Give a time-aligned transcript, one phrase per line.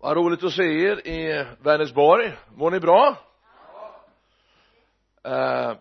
[0.00, 2.36] vad roligt att se er i Vänersborg.
[2.54, 3.16] Mår ni bra?
[5.24, 5.72] Eh,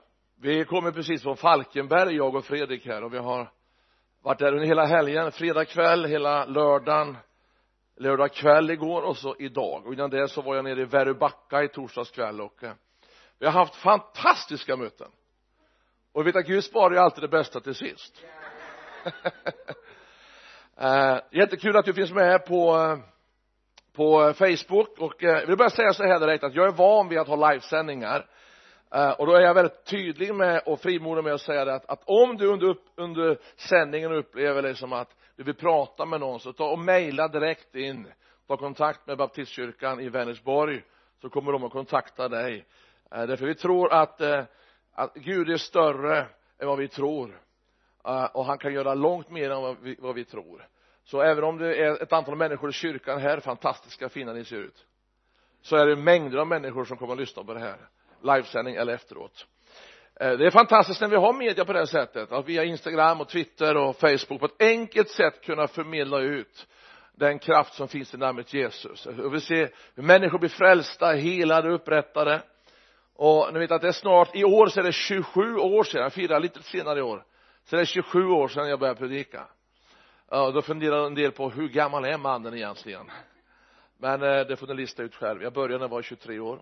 [0.42, 3.52] vi kommer precis från Falkenberg jag och Fredrik här och vi har
[4.22, 5.32] varit där under hela helgen.
[5.32, 7.18] Fredag kväll hela lördagen.
[7.96, 9.85] Lördag kväll igår och så idag.
[9.85, 12.74] Och innan det så var jag nere i Väröbacka i torsdags kväll och eh,
[13.40, 15.12] vi har haft fantastiska möten.
[16.12, 18.23] Och vi vet att Gud sparar ju alltid det bästa till sist.
[20.80, 22.98] Eh, jättekul att du finns med på eh,
[23.98, 26.72] på eh, Facebook och eh, jag vill bara säga så här direkt att jag är
[26.72, 28.26] van vid att ha livesändningar.
[28.92, 31.86] Eh, och då är jag väldigt tydlig med och frimodig med att säga det att,
[31.86, 36.40] att om du under, under sändningen upplever det som att du vill prata med någon
[36.40, 38.08] så ta och mejla direkt in.
[38.48, 40.84] Ta kontakt med baptistkyrkan i Vänersborg
[41.22, 42.66] så kommer de att kontakta dig.
[43.10, 44.22] Därför vi tror att,
[44.94, 46.18] att Gud är större
[46.60, 47.41] än vad vi tror.
[48.32, 50.68] Och han kan göra långt mer än vad vi, vad vi tror
[51.08, 54.58] så även om det är ett antal människor i kyrkan här fantastiska fina ni ser
[54.58, 54.86] ut
[55.62, 57.77] så är det mängder av människor som kommer att lyssna på det här
[58.24, 59.46] livesändning eller efteråt.
[60.20, 63.22] Eh, det är fantastiskt när vi har media på det här sättet att via Instagram
[63.22, 66.67] och Twitter och Facebook på ett enkelt sätt kunna förmedla ut
[67.16, 69.05] den kraft som finns i namnet Jesus.
[69.05, 72.42] Och vi ser hur människor blir frälsta, helade, upprättade.
[73.16, 76.02] Och ni vet att det är snart, i år så är det 27 år sedan,
[76.02, 77.23] jag firar lite senare i år
[77.66, 79.47] så det är 27 år sedan jag började predika
[80.30, 83.11] ja då funderar en del på hur gammal är mannen egentligen?
[83.97, 85.44] Men eh, det får ni lista ut själv.
[85.44, 86.61] Jag började när jag var 23 år.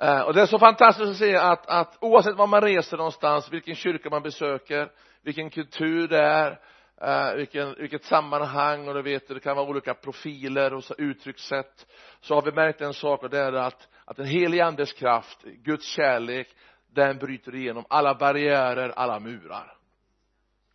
[0.00, 3.52] Eh, och det är så fantastiskt att se att, att oavsett var man reser någonstans
[3.52, 4.90] vilken kyrka man besöker
[5.22, 6.60] vilken kultur det är
[7.00, 11.86] eh, vilken, vilket sammanhang och du vet det kan vara olika profiler och så uttryckssätt
[12.20, 15.42] så har vi märkt en sak och det är att att den helige andes kraft
[15.42, 16.48] Guds kärlek
[16.94, 19.77] den bryter igenom alla barriärer alla murar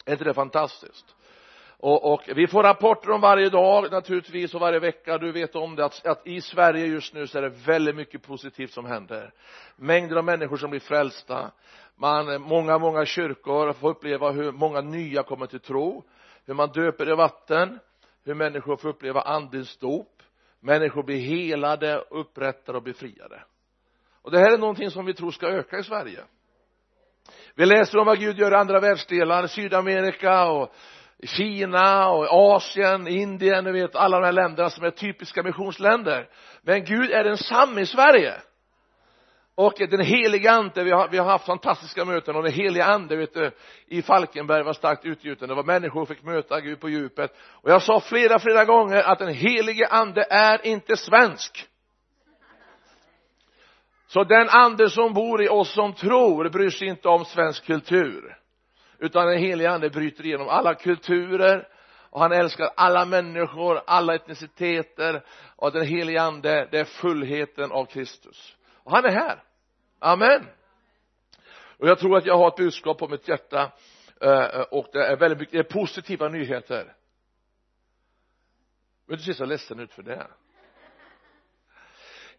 [0.05, 1.15] är inte det fantastiskt?
[1.85, 5.17] Och, och, vi får rapporter om varje dag naturligtvis och varje vecka.
[5.17, 8.23] Du vet om det att, att i Sverige just nu så är det väldigt mycket
[8.23, 9.33] positivt som händer.
[9.75, 11.51] Mängder av människor som blir frälsta.
[11.95, 16.03] Man, många, många kyrkor får uppleva hur många nya kommer till tro.
[16.45, 17.79] Hur man döper i vatten.
[18.23, 20.22] Hur människor får uppleva andens dop.
[20.59, 23.44] Människor blir helade, upprättade och befriade.
[24.22, 26.23] Och det här är någonting som vi tror ska öka i Sverige
[27.56, 30.73] vi läser om vad Gud gör i andra världsdelar, Sydamerika och
[31.23, 36.29] Kina och Asien, Indien, du vet alla de här länderna som är typiska missionsländer.
[36.61, 38.34] Men Gud är densamme i Sverige.
[39.56, 43.16] Och den heliga ande, vi har, vi har haft fantastiska möten och den heliga ande
[43.16, 43.51] vet du,
[43.88, 47.31] i Falkenberg var starkt utgjuten, det var människor som fick möta Gud på djupet.
[47.51, 51.67] Och jag sa flera, flera gånger att den helige ande är inte svensk
[54.13, 58.38] så den ande som bor i oss som tror bryr sig inte om svensk kultur.
[59.00, 61.68] Utan den helige ande bryter igenom alla kulturer
[62.09, 65.25] och han älskar alla människor, alla etniciteter
[65.56, 68.56] och den helige ande det är fullheten av Kristus.
[68.84, 69.44] Och han är här.
[70.00, 70.47] Amen.
[71.79, 73.72] Och jag tror att jag har ett budskap på mitt hjärta
[74.22, 76.96] eh, och det är väldigt mycket, det är positiva nyheter.
[79.06, 80.28] Men du ser så ledsen ut för det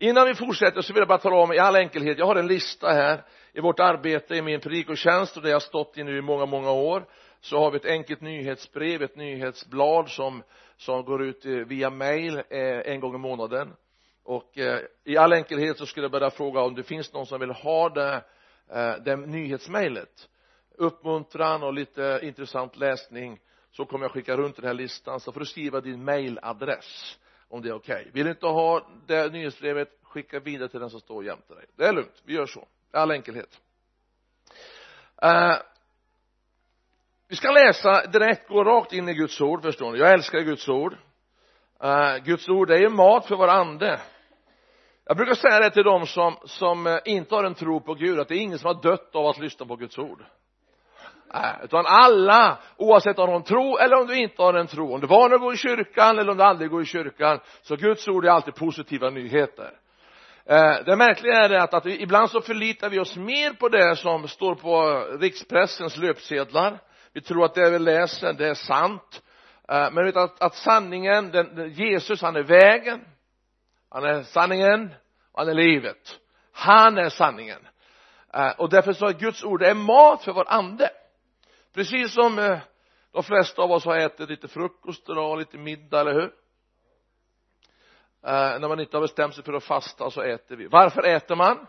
[0.09, 2.47] innan vi fortsätter så vill jag bara tala om i all enkelhet jag har en
[2.47, 3.23] lista här
[3.53, 6.71] i vårt arbete i min predikotjänst och det jag stått i nu i många många
[6.71, 7.05] år.
[7.41, 10.43] Så har vi ett enkelt nyhetsbrev ett nyhetsblad som
[10.77, 13.73] som går ut eh, via mail eh, en gång i månaden.
[14.25, 17.41] Och eh, i all enkelhet så skulle jag bara fråga om det finns någon som
[17.41, 18.25] vill ha det
[19.05, 20.29] det nyhetsmejlet
[20.77, 23.41] uppmuntran och lite intressant läsning
[23.71, 27.19] så kommer jag skicka runt den här listan så får du skriva din mailadress
[27.49, 28.01] om det är okej.
[28.01, 28.13] Okay.
[28.13, 31.65] vill du inte ha det nyhetsbrevet skicka vidare till den som står jämte dig.
[31.77, 32.23] Det är lugnt.
[32.25, 32.61] Vi gör så.
[32.61, 33.61] I all enkelhet.
[35.25, 35.57] Uh,
[37.29, 39.99] vi ska läsa direkt gå rakt in i Guds ord förstår ni.
[39.99, 40.97] Jag älskar Guds ord.
[41.85, 44.01] Uh, Guds ord det är mat för vår ande.
[45.05, 48.21] Jag brukar säga det till dem som som eh, inte har en tro på Gud
[48.21, 50.25] att det är ingen som har dött av att lyssna på Guds ord
[51.35, 55.01] är utan alla, oavsett om de tror eller om du inte har en tro, om
[55.01, 57.77] du var när du går i kyrkan eller om du aldrig går i kyrkan, så
[57.77, 59.71] Guds ord är alltid positiva nyheter.
[60.47, 63.97] Äh, det märkliga är det att, att ibland så förlitar vi oss mer på det
[63.97, 66.79] som står på rikspressens löpsedlar.
[67.13, 69.23] Vi tror att det vi läser, det är sant.
[69.69, 73.01] Äh, men vet att, att sanningen, den, Jesus han är vägen,
[73.91, 74.91] han är sanningen
[75.35, 76.21] han är livet.
[76.53, 77.59] Han är sanningen.
[78.57, 80.91] Och därför så är Guds ord, det är mat för vår ande
[81.75, 82.59] precis som eh,
[83.11, 86.33] de flesta av oss har ätit lite frukost idag och lite middag, eller hur?
[88.23, 90.67] Eh, när man inte har bestämt sig för att fasta så äter vi.
[90.67, 91.67] Varför äter man?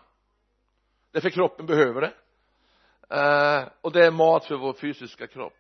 [1.11, 2.13] Därför kroppen behöver det.
[3.09, 5.57] Eh, och det är mat för vår fysiska kropp.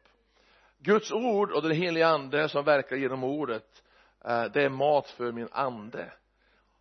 [0.77, 3.83] Guds ord och den heliga ande som verkar genom ordet
[4.25, 6.13] eh, det är mat för min ande.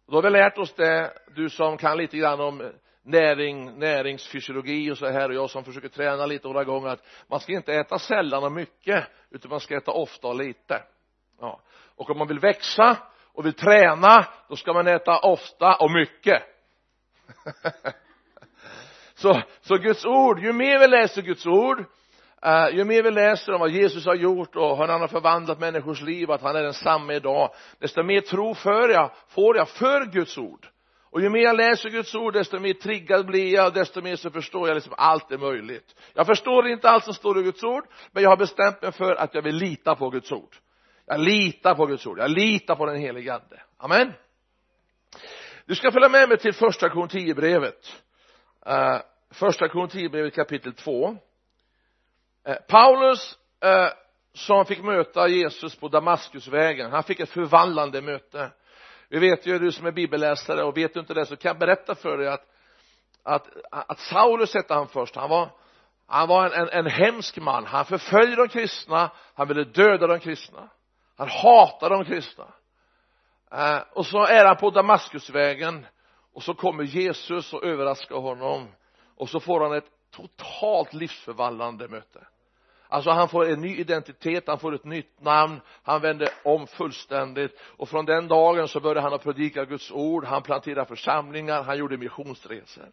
[0.07, 2.71] Då har vi lärt oss det du som kan lite grann om eh,
[3.05, 7.41] näring, näringsfysiologi och så här och jag som försöker träna lite några gånger att man
[7.41, 10.83] ska inte äta sällan och mycket utan man ska äta ofta och lite.
[11.41, 11.61] Ja.
[11.97, 12.97] och om man vill växa
[13.33, 16.43] och vill träna då ska man äta ofta och mycket.
[19.15, 21.85] Så, så Guds ord, ju mer vi läser Guds ord
[22.47, 25.61] uh, ju mer vi läser om vad Jesus har gjort och hur han har förvandlat
[25.61, 30.05] människors liv att han är densamme idag desto mer tro för jag, får jag för
[30.05, 30.69] Guds ord
[31.15, 34.17] och ju mer jag läser Guds ord desto mer triggad blir jag och desto mer
[34.17, 35.95] så förstår jag liksom allt är möjligt.
[36.15, 39.15] Jag förstår inte allt som står i Guds ord men jag har bestämt mig för
[39.15, 40.57] att jag vill lita på Guds ord.
[41.07, 42.19] Jag litar på Guds ord.
[42.19, 43.63] Jag litar på den helige ande.
[43.77, 44.13] Amen.
[45.67, 48.03] Du ska följa med mig till första Korinthierbrevet.
[48.69, 48.99] Uh,
[49.31, 51.17] första Korinthierbrevet kapitel 2 uh,
[52.45, 53.89] eh, Paulus uh,
[54.33, 58.51] som fick möta Jesus på Damaskusvägen han fick ett förvandlande möte
[59.15, 61.59] vi vet ju du som är bibelläsare och vet du inte det så kan jag
[61.59, 62.51] berätta för dig att
[63.23, 65.17] att, att Saulus hette han först.
[65.17, 65.51] Han var
[66.07, 67.67] han var en, en, en hemsk man.
[67.67, 70.69] Han förföljde de kristna han ville döda de kristna.
[71.17, 72.47] Han hatade de kristna.
[73.53, 75.87] Eh, och så är han på Damaskusvägen
[76.33, 78.69] och så kommer Jesus och överraskar honom.
[79.17, 82.27] Och så får han ett totalt livsförvandlande möte
[82.95, 87.61] alltså han får en ny identitet, han får ett nytt namn, han vänder om fullständigt.
[87.77, 91.79] Och från den dagen så började han att predika Guds ord, han planterade församlingar, han
[91.79, 92.85] gjorde missionsresor.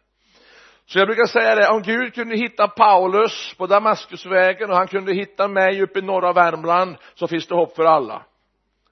[0.86, 5.12] Så jag brukar säga det, om Gud kunde hitta Paulus på Damaskusvägen och han kunde
[5.12, 8.22] hitta mig uppe i norra Värmland så finns det hopp för alla.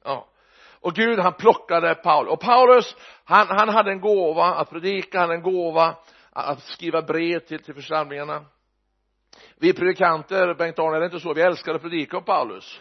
[0.04, 0.26] Ja.
[0.80, 2.32] Och Gud han plockade Paulus.
[2.32, 5.94] Och Paulus han, han hade en gåva att predika, han hade en gåva
[6.32, 8.44] att skriva brev till, till församlingarna
[9.56, 12.80] vi predikanter, Bengt-Arne, är det inte så vi älskar att predika om Paulus.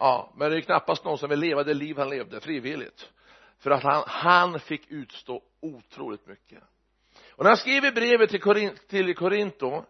[0.00, 3.10] Ja men det är knappast någon som vill leva det liv han levde frivilligt.
[3.58, 6.62] För att han, han fick utstå otroligt mycket.
[7.30, 9.84] Och när han skriver brevet till, Korint, till Korinto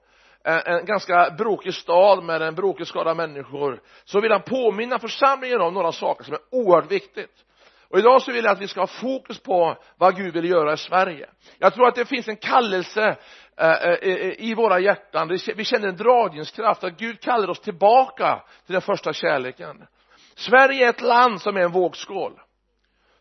[0.45, 5.61] eh, en ganska brokig stad med en brokig skara människor så vill han påminna församlingen
[5.61, 7.45] om några saker som är oerhört viktigt.
[7.91, 10.73] Och idag så vill jag att vi ska ha fokus på vad Gud vill göra
[10.73, 11.31] i Sverige.
[11.59, 13.17] Jag tror att det finns en kallelse
[13.61, 15.39] Eh, eh, i våra hjärtan.
[15.57, 19.87] Vi känner en dragningskraft att Gud kallar oss tillbaka till den första kärleken.
[20.37, 22.33] Sverige är ett land som är en vågskål.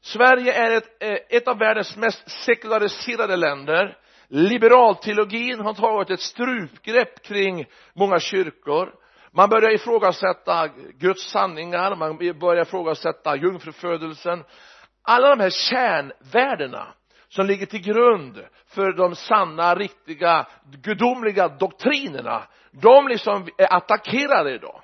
[0.02, 3.98] Sverige är ett, eh, ett av världens mest sekulariserade länder.
[4.28, 8.94] Liberalteologin har tagit ett strupgrepp kring många kyrkor.
[9.32, 10.68] Man börjar ifrågasätta
[11.00, 14.44] Guds sanningar, man börjar ifrågasätta jungfrufödelsen.
[15.02, 16.88] Alla de här kärnvärdena
[17.30, 22.44] som ligger till grund för de sanna, riktiga, gudomliga doktrinerna.
[22.72, 24.82] De liksom är attackerade idag.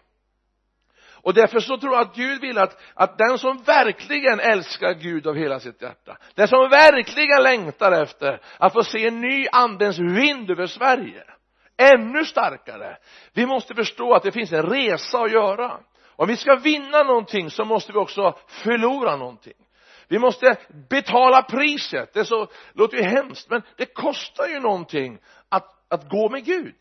[1.23, 5.27] Och därför så tror jag att Gud vill att, att den som verkligen älskar Gud
[5.27, 9.99] av hela sitt hjärta den som verkligen längtar efter att få se en ny andens
[9.99, 11.23] vind över Sverige
[11.77, 12.97] ännu starkare.
[13.33, 15.79] Vi måste förstå att det finns en resa att göra.
[16.15, 19.53] Om vi ska vinna någonting så måste vi också förlora någonting
[20.13, 20.57] vi måste
[20.89, 22.13] betala priset.
[22.13, 25.19] Det så, låter ju hemskt men det kostar ju någonting
[25.49, 26.75] att, att gå med Gud.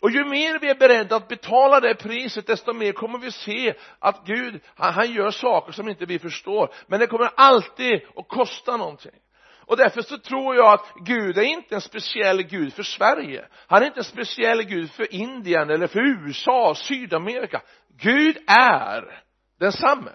[0.00, 3.74] Och ju mer vi är beredda att betala det priset desto mer kommer vi se
[3.98, 6.74] att Gud han, han gör saker som inte vi förstår.
[6.86, 9.20] Men det kommer alltid att kosta någonting.
[9.66, 13.48] Och därför så tror jag att Gud är inte en speciell Gud för Sverige.
[13.66, 17.62] Han är inte en speciell Gud för Indien eller för USA, Sydamerika.
[17.96, 19.22] Gud är
[19.58, 20.12] densamme.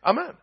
[0.00, 0.36] Amen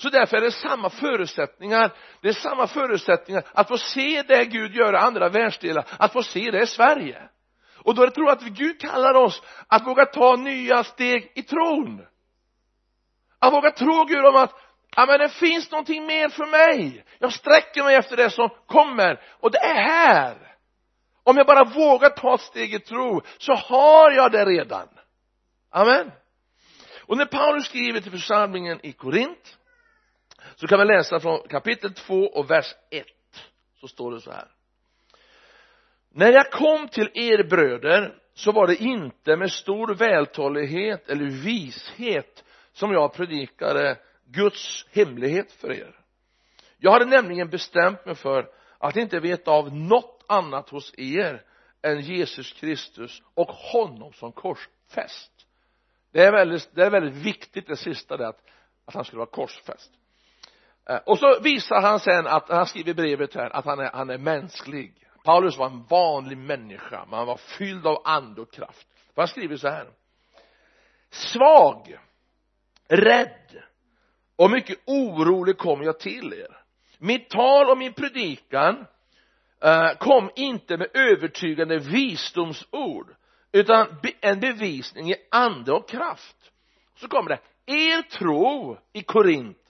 [0.00, 4.74] så därför är det samma förutsättningar det är samma förutsättningar att få se det Gud
[4.74, 7.28] gör i andra världsdelar att få se det i Sverige.
[7.76, 12.06] Och då tror jag att Gud kallar oss att våga ta nya steg i tron.
[13.38, 14.54] Att våga tro Gud om att
[14.96, 17.04] ja men det finns någonting mer för mig.
[17.18, 20.36] Jag sträcker mig efter det som kommer och det är här.
[21.22, 24.88] Om jag bara vågar ta ett steg i tro så har jag det redan.
[25.70, 26.12] Amen.
[27.00, 29.57] Och när Paulus skriver till församlingen i Korint
[30.56, 33.06] så kan vi läsa från kapitel 2 och vers 1
[33.80, 34.48] så står det så här.
[36.10, 42.44] När jag kom till er bröder så var det inte med stor vältalighet eller vishet
[42.72, 45.94] som jag predikade Guds hemlighet för er.
[46.78, 51.42] Jag hade nämligen bestämt mig för att inte veta av något annat hos er
[51.82, 55.32] än Jesus Kristus och honom som korsfäst.
[56.12, 58.40] Det är väldigt, det är väldigt viktigt det sista det att,
[58.84, 59.92] att han skulle vara korsfäst.
[60.88, 64.10] Eh, och så visar han sen att han skriver brevet här att han är, han
[64.10, 64.94] är mänsklig.
[65.24, 68.88] Paulus var en vanlig människa men han var fylld av ande och kraft.
[69.14, 69.88] För han skriver så här.
[71.10, 71.98] Svag
[72.88, 73.62] rädd
[74.36, 76.56] och mycket orolig kom jag till er.
[76.98, 78.86] Mitt tal och min predikan
[79.62, 83.14] eh, kom inte med övertygande visdomsord
[83.52, 83.86] utan
[84.20, 86.36] en bevisning i ande och kraft.
[86.96, 87.40] Så kommer det.
[87.66, 89.67] Er tro i Korint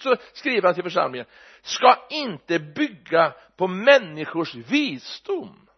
[0.00, 1.26] så skriver han till församlingen
[1.62, 5.68] ska inte bygga på människors visdom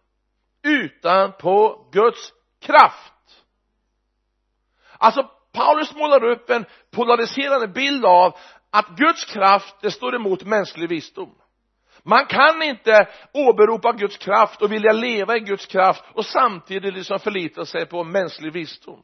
[0.63, 3.13] utan på Guds kraft.
[4.97, 8.37] Alltså Paulus målar upp en polariserande bild av
[8.69, 11.35] att Guds kraft det står emot mänsklig visdom.
[12.03, 17.19] Man kan inte åberopa Guds kraft och vilja leva i Guds kraft och samtidigt liksom
[17.19, 19.03] förlita sig på mänsklig visdom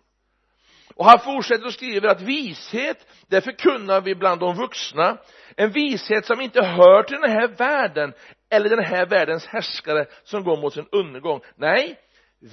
[1.00, 5.18] och han fortsätter och skriver att vishet det förkunnar vi bland de vuxna.
[5.56, 8.14] En vishet som inte hör till den här världen
[8.50, 11.42] eller den här världens härskare som går mot sin undergång.
[11.56, 12.00] Nej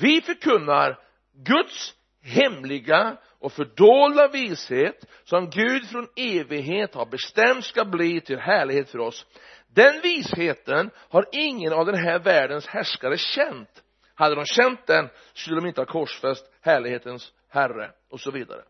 [0.01, 0.99] vi förkunnar
[1.45, 8.91] Guds hemliga och fördolda vishet som Gud från evighet har bestämt ska bli till härlighet
[8.91, 9.27] för oss.
[9.75, 13.83] Den visheten har ingen av den här världens härskare känt.
[14.15, 18.63] Hade de känt den skulle de inte ha korsfäst härlighetens herre och så vidare.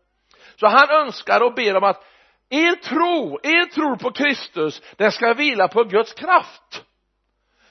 [0.55, 2.03] Så han önskar och ber om att
[2.49, 6.83] er tro, er tro på Kristus den ska vila på Guds kraft.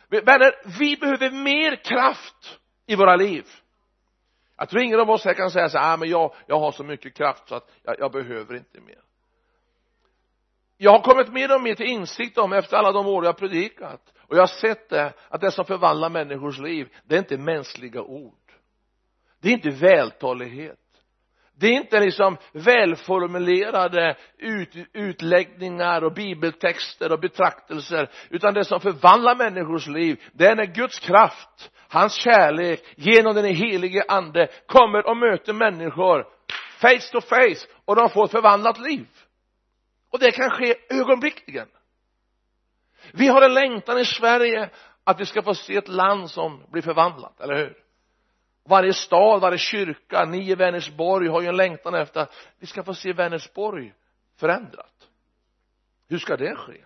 [0.09, 3.47] Vänner, vi behöver mer kraft i våra liv.
[4.57, 6.73] Jag tror ingen av oss här kan säga så här, ah, men jag, jag har
[6.73, 9.01] så mycket kraft så att jag, jag behöver inte mer.
[10.77, 13.39] Jag har kommit mer och mer till insikt om efter alla de år jag har
[13.39, 17.39] predikat och jag har sett det att det som förvandlar människors liv det är inte
[17.39, 18.53] mänskliga ord.
[19.41, 20.79] Det är inte vältalighet
[21.59, 29.37] det är inte liksom välformulerade ut, utläggningar och bibeltexter och betraktelser utan det som förvandlar
[29.37, 35.17] människors liv det är när Guds kraft hans kärlek genom den helige ande kommer och
[35.17, 36.27] möter människor
[36.81, 39.07] face to face och de får ett förvandlat liv.
[40.11, 41.69] Och det kan ske ögonblickligen.
[43.13, 44.71] Vi har en längtan i Sverige
[45.05, 47.86] att vi ska få se ett land som blir förvandlat, eller hur?
[48.69, 52.83] Varje stad, varje kyrka, ni i Vänersborg har ju en längtan efter att vi ska
[52.83, 53.93] få se Vänersborg
[54.37, 55.09] förändrat.
[56.09, 56.85] Hur ska det ske?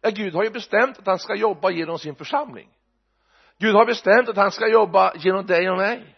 [0.00, 2.68] Ja Gud har ju bestämt att han ska jobba genom sin församling.
[3.58, 6.16] Gud har bestämt att han ska jobba genom dig och mig.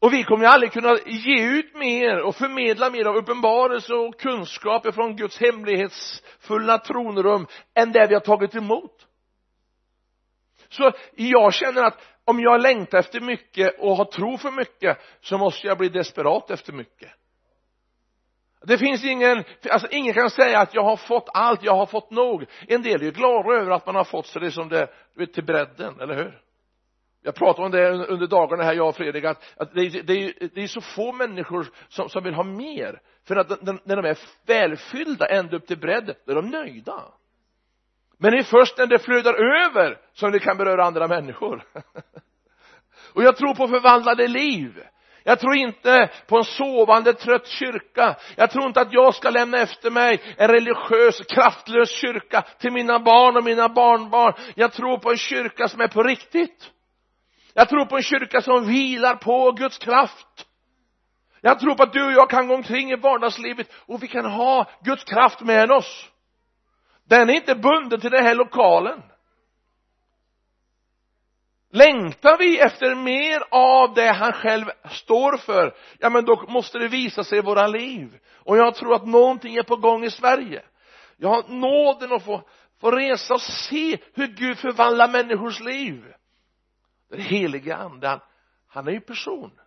[0.00, 4.20] Och vi kommer ju aldrig kunna ge ut mer och förmedla mer av uppenbarelse och
[4.20, 9.06] kunskaper från Guds hemlighetsfulla tronrum än det vi har tagit emot.
[10.68, 15.38] Så jag känner att om jag längtar efter mycket och har tro för mycket så
[15.38, 17.10] måste jag bli desperat efter mycket.
[18.62, 22.10] Det finns ingen, alltså ingen kan säga att jag har fått allt, jag har fått
[22.10, 22.44] nog.
[22.68, 24.88] En del är ju glada över att man har fått så det som det,
[25.34, 26.40] till bredden, eller hur?
[27.22, 30.12] Jag pratade om det under dagarna här jag och Fredrik att, att det, är, det,
[30.12, 33.00] är, det är så få människor som, som vill ha mer.
[33.28, 37.04] För att när de är välfyllda ända upp till bredden då är de nöjda
[38.18, 41.64] men det är först när det flödar över som det kan beröra andra människor.
[43.14, 44.82] Och jag tror på förvandlade liv.
[45.24, 48.16] Jag tror inte på en sovande trött kyrka.
[48.36, 52.98] Jag tror inte att jag ska lämna efter mig en religiös kraftlös kyrka till mina
[52.98, 54.34] barn och mina barnbarn.
[54.54, 56.70] Jag tror på en kyrka som är på riktigt.
[57.54, 60.46] Jag tror på en kyrka som vilar på Guds kraft.
[61.40, 64.24] Jag tror på att du och jag kan gå omkring i vardagslivet och vi kan
[64.24, 66.08] ha Guds kraft med oss
[67.08, 69.02] den är inte bunden till den här lokalen.
[71.70, 76.88] Längtar vi efter mer av det han själv står för ja men då måste det
[76.88, 78.18] visa sig i våra liv.
[78.32, 80.62] Och jag tror att någonting är på gång i Sverige.
[81.16, 82.42] Jag har nåden att få,
[82.80, 86.14] få resa och se hur Gud förvandlar människors liv.
[87.10, 88.20] Den helige ande han,
[88.66, 89.60] han är ju person.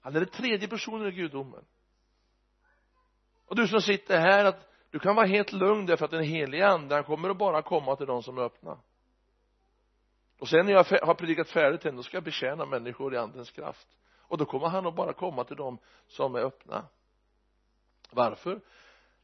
[0.00, 1.64] Han är den tredje personen i gudomen.
[3.46, 6.68] Och du som sitter här att du kan vara helt lugn därför att den helige
[6.68, 8.78] ande han kommer att bara komma till de som är öppna.
[10.38, 13.88] Och sen när jag har predikat färdigt då ska jag betjäna människor i andens kraft.
[14.18, 16.86] Och då kommer han att bara komma till dem som är öppna.
[18.10, 18.60] Varför?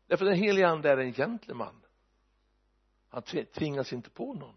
[0.07, 1.83] Därför den helige ande är en gentleman
[3.09, 3.23] han
[3.55, 4.57] tvingas inte på någon.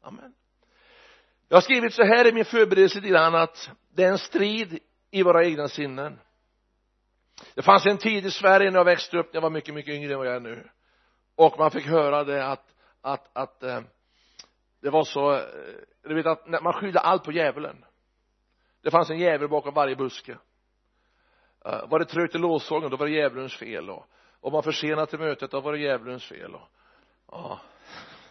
[0.00, 0.34] Amen.
[1.48, 4.78] Jag har skrivit så här i min förberedelse till att det är en strid
[5.10, 6.18] i våra egna sinnen
[7.54, 9.94] det fanns en tid i Sverige när jag växte upp när jag var mycket mycket
[9.94, 10.68] yngre än vad jag är nu.
[11.36, 13.80] Och man fick höra det att att att eh,
[14.82, 15.42] det var så eh,
[16.02, 17.84] du vet att man skyllde allt på djävulen.
[18.82, 20.38] Det fanns en djävul bakom varje buske.
[21.64, 24.06] Eh, var det trögt i lovsången då var det djävulens fel och
[24.40, 26.68] om man försenade till mötet då var det djävulens fel och
[27.30, 27.60] ja.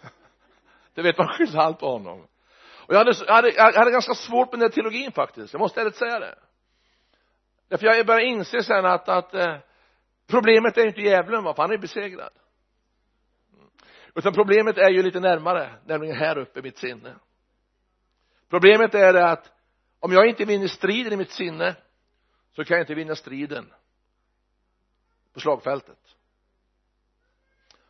[0.94, 2.28] Det vet man skyllde allt på honom.
[2.90, 5.60] Och jag hade, jag hade, jag hade ganska svårt med den här teologin faktiskt jag
[5.60, 6.36] måste ärligt säga det
[7.70, 9.58] därför jag börjar inse sen att, att eh,
[10.28, 12.34] problemet är ju inte djävulen va för han är besegrad.
[13.54, 13.70] Mm.
[14.16, 17.16] Utan problemet är ju lite närmare nämligen här uppe i mitt sinne.
[18.50, 19.52] Problemet är det att
[20.00, 21.76] om jag inte vinner striden i mitt sinne
[22.56, 23.74] så kan jag inte vinna striden
[25.34, 26.16] på slagfältet.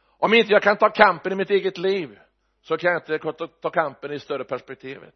[0.05, 2.19] Om inte jag kan ta kampen i mitt eget liv
[2.61, 5.15] så kan jag inte ta kampen i större perspektivet.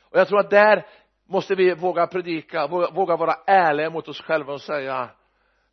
[0.00, 0.86] Och jag tror att där
[1.32, 5.10] måste vi våga predika våga vara ärliga mot oss själva och säga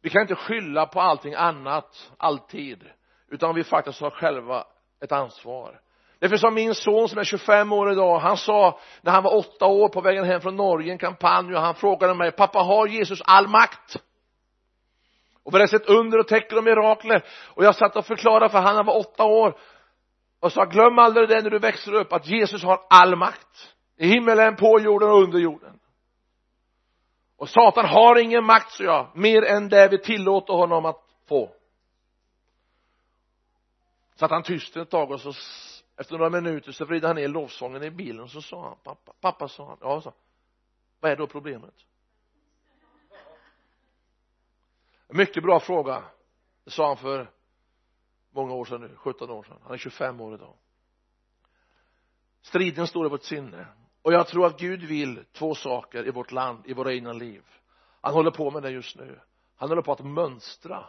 [0.02, 2.84] vi kan inte skylla på allting annat alltid
[3.32, 4.64] utan vi faktiskt har själva
[5.04, 5.80] ett ansvar.
[6.20, 9.66] Därför som min son som är 25 år idag han sa när han var åtta
[9.66, 13.22] år på vägen hem från Norge en kampanj och han frågade mig pappa har Jesus
[13.26, 13.96] all makt?
[15.44, 17.26] Och vi hade sett under och tecken och mirakler
[17.56, 19.58] och jag satt och förklarade för han han var åtta år
[20.40, 24.08] och sa glöm aldrig det när du växer upp att Jesus har all makt i
[24.08, 25.80] himmelen, på jorden och under jorden.
[27.36, 31.52] Och Satan har ingen makt så jag mer än det vi tillåter honom att få.
[34.16, 35.34] Så att han tyst ett tag och så
[35.98, 39.14] efter några minuter så vrider han ner lovsången i bilen och så sa han pappa,
[39.22, 40.14] pappa sa han, ja sa
[41.00, 41.86] vad är då problemet?
[45.08, 46.04] Mycket bra fråga
[46.64, 47.32] det sa han för
[48.32, 49.58] många år sedan nu, 17 år sedan.
[49.64, 50.54] Han är 25 år idag.
[52.42, 53.68] Striden står i vårt sinne
[54.02, 57.44] och jag tror att Gud vill två saker i vårt land, i våra egna liv.
[58.02, 59.20] Han håller på med det just nu.
[59.56, 60.86] Han håller på att mönstra.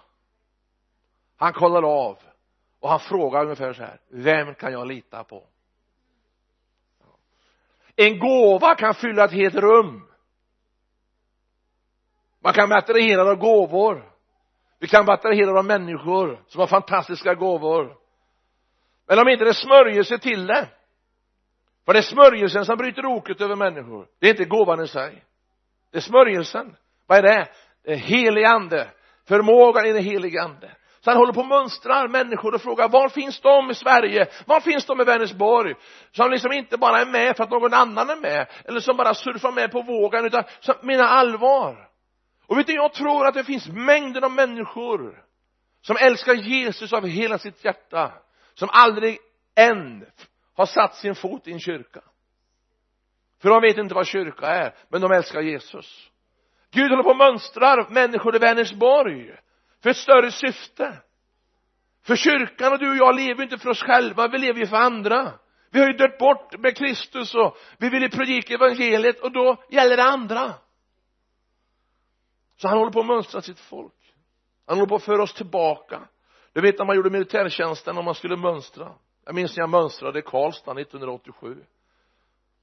[1.36, 2.18] Han kollar av.
[2.80, 5.46] Och han frågar ungefär så här vem kan jag lita på?
[7.96, 10.06] En gåva kan fylla ett helt rum.
[12.40, 14.12] Man kan bli attraherad av gåvor.
[14.78, 17.96] Vi kan bli attraherade av människor som har fantastiska gåvor.
[19.06, 20.68] Men om inte det smörjer sig till det
[21.86, 24.06] för det är smörjelsen som bryter oket över människor.
[24.20, 25.24] Det är inte gåvan i sig.
[25.92, 26.76] Det är smörjelsen.
[27.06, 27.48] Vad är det?
[27.84, 28.90] Det är helig ande.
[29.28, 30.70] Förmågan i den helige ande.
[31.00, 34.26] Så han håller på och mönstrar människor och frågar var finns de i Sverige?
[34.46, 35.74] Var finns de i Vänersborg?
[36.12, 39.14] Som liksom inte bara är med för att någon annan är med eller som bara
[39.14, 41.88] surfar med på vågen utan som menar allvar.
[42.46, 45.24] Och vet du jag tror att det finns mängder av människor
[45.82, 48.12] som älskar Jesus av hela sitt hjärta
[48.54, 49.18] som aldrig
[49.56, 50.06] än
[50.60, 52.00] har satt sin fot i en kyrka.
[53.42, 56.10] För de vet inte vad kyrka är men de älskar Jesus.
[56.70, 59.36] Gud håller på och mönstrar människor i Vänersborg
[59.82, 60.96] för ett större syfte.
[62.06, 64.76] För kyrkan och du och jag lever inte för oss själva vi lever ju för
[64.76, 65.32] andra.
[65.70, 69.64] Vi har ju dött bort med Kristus och vi vill ju predika evangeliet och då
[69.70, 70.54] gäller det andra.
[72.56, 74.14] Så han håller på att mönstra sitt folk.
[74.66, 76.08] Han håller på att föra oss tillbaka.
[76.52, 78.94] Du vet när man gjorde militärtjänsten och man skulle mönstra
[79.30, 81.64] jag minns när jag mönstrade i Karlstad 1987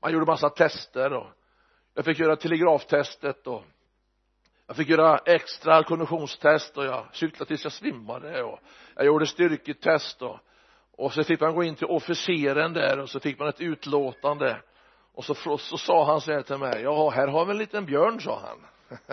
[0.01, 1.27] man gjorde massa tester och
[1.93, 3.63] jag fick göra telegraftestet och
[4.67, 8.59] jag fick göra extra konditionstest och jag cyklade tills jag svimmade och
[8.95, 10.39] jag gjorde styrketest och
[10.91, 14.61] och så fick man gå in till officeren där och så fick man ett utlåtande.
[15.13, 17.85] Och så, så sa han så här till mig ja här har vi en liten
[17.85, 18.99] björn sa han.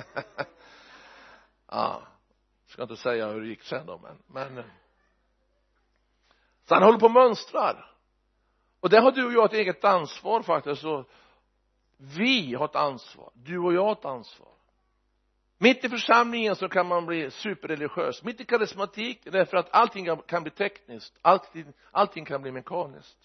[1.71, 2.03] Ja
[2.67, 4.65] ska inte säga hur det gick sen då men men
[6.65, 7.91] så han håller på och mönstrar.
[8.81, 10.83] Och där har du och jag ett eget ansvar faktiskt.
[10.83, 11.05] Så
[12.17, 13.31] vi har ett ansvar.
[13.35, 14.49] Du och jag har ett ansvar.
[15.59, 18.25] Mitt i församlingen så kan man bli superreligiös.
[18.25, 21.19] Mitt i karismatik därför att allting kan bli tekniskt.
[21.23, 23.19] Allting, allting kan bli mekaniskt.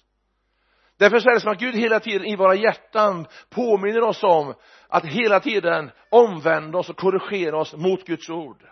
[0.97, 4.53] Därför så är det som att Gud hela tiden i våra hjärtan påminner oss om
[4.87, 8.67] att hela tiden omvända oss och korrigera oss mot Guds ord.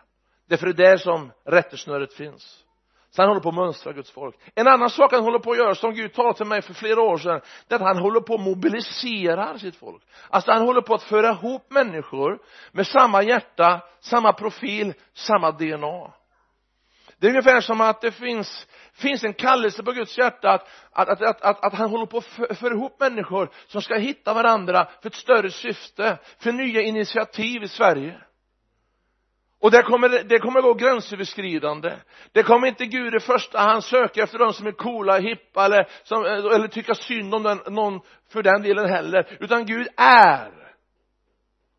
[0.48, 2.67] Därför det är där som rättesnöret finns
[3.18, 4.36] så han håller på att mönstra Guds folk.
[4.56, 7.02] En annan sak han håller på att göra som Gud talade till mig för flera
[7.02, 10.04] år sedan det är att han håller på att mobilisera sitt folk.
[10.30, 12.40] Alltså han håller på att föra ihop människor
[12.72, 16.14] med samma hjärta samma profil samma DNA
[17.20, 21.10] det är ungefär som att det finns finns en kallelse på Guds hjärta att, att,
[21.22, 25.10] att, att, att han håller på att föra ihop människor som ska hitta varandra för
[25.10, 28.22] ett större syfte för nya initiativ i Sverige
[29.62, 31.94] och det kommer, det kommer gå gränsöverskridande.
[32.32, 35.88] Det kommer inte Gud i första hand söka efter de som är coola, hippa eller,
[36.04, 38.00] som, eller tycka synd om den, någon
[38.34, 39.38] för den delen heller.
[39.40, 40.58] Utan Gud är.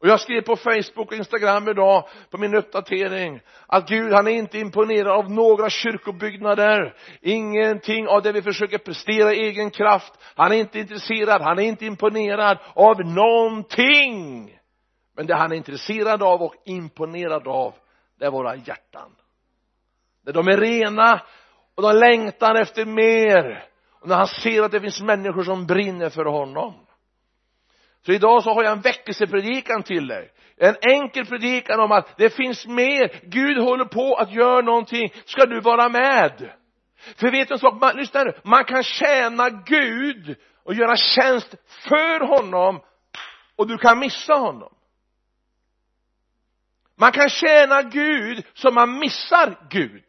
[0.00, 4.32] Och jag skrev på Facebook och Instagram idag på min uppdatering att Gud han är
[4.32, 6.94] inte imponerad av några kyrkobyggnader.
[7.22, 10.12] Ingenting av det vi försöker prestera i egen kraft.
[10.34, 14.57] Han är inte intresserad, han är inte imponerad av någonting
[15.18, 17.74] men det han är intresserad av och imponerad av
[18.18, 19.10] det är våra hjärtan.
[20.24, 21.22] När de är rena
[21.74, 23.64] och de längtar efter mer.
[24.00, 26.74] Och när han ser att det finns människor som brinner för honom.
[28.06, 30.30] Så idag så har jag en väckelsepredikan till dig.
[30.56, 33.20] En enkel predikan om att det finns mer.
[33.22, 35.12] Gud håller på att göra någonting.
[35.24, 36.52] Ska du vara med?
[37.16, 41.54] För vet du en sak, man, lyssna nu, man kan tjäna Gud och göra tjänst
[41.88, 42.80] för honom
[43.56, 44.72] och du kan missa honom
[46.98, 50.04] man kan tjäna Gud så man missar Gud.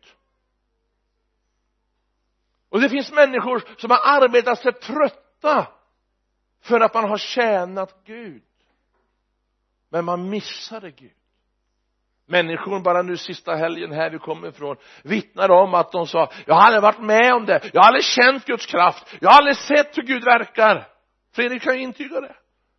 [2.69, 5.67] Och det finns människor som har arbetat sig trötta
[6.63, 8.43] för att man har tjänat Gud.
[9.89, 11.11] Men man missade Gud.
[12.25, 16.55] Människor bara nu sista helgen här vi kommer ifrån vittnar om att de sa jag
[16.55, 17.69] har aldrig varit med om det.
[17.73, 19.15] Jag har aldrig känt Guds kraft.
[19.21, 20.87] Jag har aldrig sett hur Gud verkar.
[21.35, 22.35] Fredrik kan ju intyga det.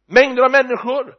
[0.07, 1.15] Mängder av människor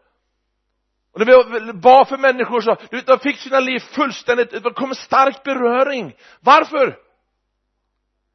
[1.11, 4.73] och när vi bad för människor så du vet de fick sina liv fullständigt det
[4.73, 6.15] kom en stark beröring.
[6.39, 6.99] Varför?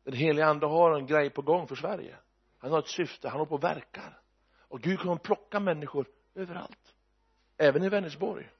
[0.04, 2.16] Den helige ande har en grej på gång för Sverige.
[2.58, 4.20] Han har ett syfte, han håller på och verkar.
[4.68, 6.94] Och Gud kommer plocka människor överallt.
[7.58, 8.50] Även i Vänersborg.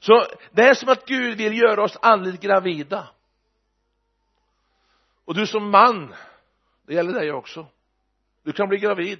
[0.00, 3.08] Så det är som att Gud vill göra oss andligt gravida.
[5.24, 6.14] Och du som man
[6.88, 7.66] det gäller dig också.
[8.42, 9.18] Du kan bli gravid.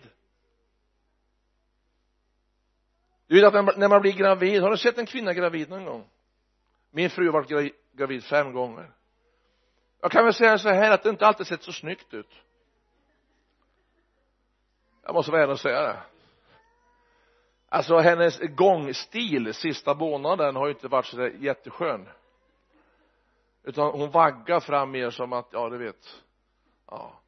[3.29, 6.09] Du vet att när man blir gravid har du sett en kvinna gravid någon gång?
[6.91, 8.91] Min fru har varit gravid fem gånger.
[10.01, 12.31] Jag kan väl säga så här att det inte alltid sett så snyggt ut.
[15.03, 16.03] Jag måste vara ärlig och säga det.
[17.69, 22.09] Alltså hennes gångstil sista månaden har ju inte varit så där jätteskön.
[23.63, 26.23] Utan hon vaggar fram mer som att ja du vet.
[26.87, 27.21] Ja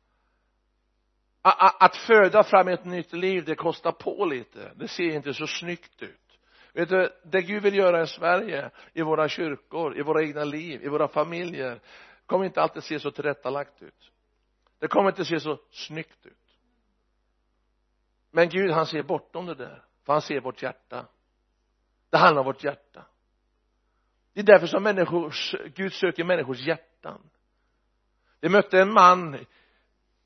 [1.43, 4.73] att föda fram ett nytt liv det kostar på lite.
[4.75, 6.39] Det ser inte så snyggt ut.
[6.73, 10.83] Vet du det Gud vill göra i Sverige i våra kyrkor i våra egna liv
[10.83, 11.81] i våra familjer
[12.27, 14.13] kommer inte alltid se så tillrättalagt ut.
[14.79, 16.37] Det kommer inte se så snyggt ut.
[18.31, 21.07] Men Gud han ser bortom det där för han ser vårt hjärta.
[22.11, 23.05] Det handlar om vårt hjärta.
[24.33, 27.21] Det är därför som människors, Gud söker människors hjärtan.
[28.41, 29.47] Vi mötte en man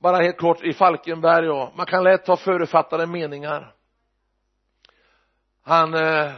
[0.04, 3.74] bara helt kort i Falkenberg och man kan lätt ha förutfattade meningar.
[5.62, 6.32] Han eh,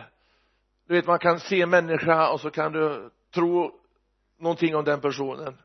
[0.87, 3.81] du vet man kan se en människa och så kan du tro
[4.39, 5.59] någonting om den personen.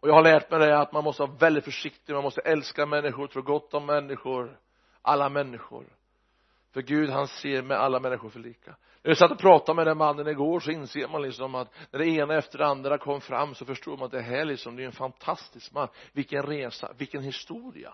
[0.00, 2.14] Och jag har lärt mig det att man måste vara väldigt försiktig.
[2.14, 4.58] Man måste älska människor tro gott om människor
[5.02, 5.84] alla människor
[6.72, 8.76] för Gud han ser med alla människor för lika.
[9.02, 11.98] När jag satt och pratade med den mannen igår så inser man liksom att när
[11.98, 14.82] det ena efter det andra kom fram så förstod man att det här liksom det
[14.82, 15.88] är en fantastisk man.
[16.12, 17.92] Vilken resa, vilken historia.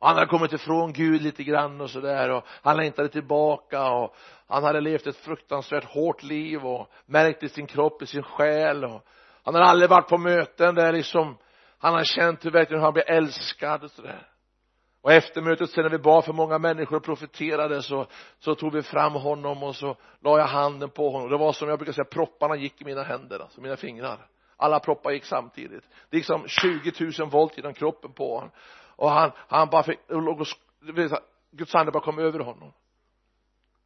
[0.00, 4.64] Han hade kommit ifrån Gud lite grann och sådär och han längtade tillbaka och han
[4.64, 9.06] hade levt ett fruktansvärt hårt liv och märkt i sin kropp, i sin själ och
[9.42, 11.36] han hade aldrig varit på möten där liksom.
[11.78, 14.28] Han har känt hur verkligen han blir älskad och sådär
[15.02, 18.06] och efter mötet sen när vi bad för många människor och profeterade så,
[18.38, 21.30] så tog vi fram honom och så la jag handen på honom.
[21.30, 24.26] Det var som jag brukar säga propparna gick i mina händer alltså mina fingrar.
[24.56, 25.84] Alla proppar gick samtidigt.
[26.10, 28.50] Det gick som 20 000 volt genom kroppen på honom.
[28.96, 30.46] Och han, han bara fick, låg och,
[31.50, 32.72] Guds ande bara kom över honom.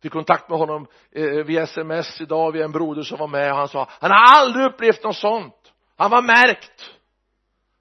[0.03, 3.57] Fick kontakt med honom eh, via sms idag via en broder som var med och
[3.57, 5.73] han sa han har aldrig upplevt något sånt.
[5.97, 6.91] Han var märkt.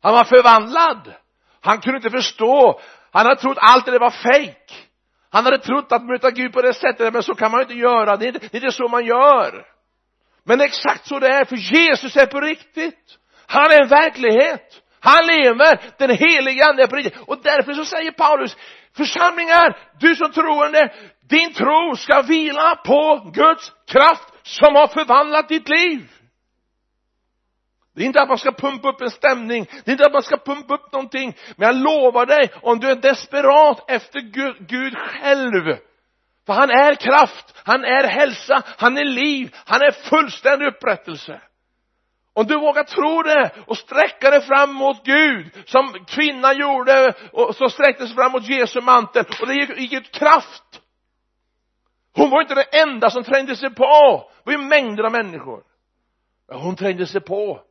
[0.01, 1.13] Han var förvandlad.
[1.61, 2.79] Han kunde inte förstå
[3.11, 4.91] han hade trott allt det var fejk
[5.31, 8.17] han hade trott att möta Gud på det sättet men så kan man inte göra.
[8.17, 9.65] Det är, inte, det är inte så man gör.
[10.45, 13.17] Men exakt så det är för Jesus är på riktigt.
[13.47, 14.81] Han är en verklighet.
[14.99, 15.79] Han lever.
[15.97, 17.21] Den helige ande är på riktigt.
[17.27, 18.57] Och därför så säger Paulus
[18.97, 20.93] församlingar du som troende
[21.29, 26.11] din tro ska vila på Guds kraft som har förvandlat ditt liv
[27.95, 29.67] det är inte att man ska pumpa upp en stämning.
[29.83, 31.37] Det är inte att man ska pumpa upp någonting.
[31.55, 35.77] Men jag lovar dig om du är desperat efter Gud, Gud själv
[36.45, 41.41] för han är kraft, han är hälsa, han är liv, han är fullständig upprättelse.
[42.33, 47.55] Om du vågar tro det och sträcka dig fram mot Gud som kvinnan gjorde och
[47.55, 50.81] så sträckte sig fram mot Jesu mantel och det gick ut kraft.
[52.15, 54.29] Hon var inte den enda som trängde sig på.
[54.43, 55.63] Det var ju mängder av människor.
[56.51, 57.61] Hon trängde sig på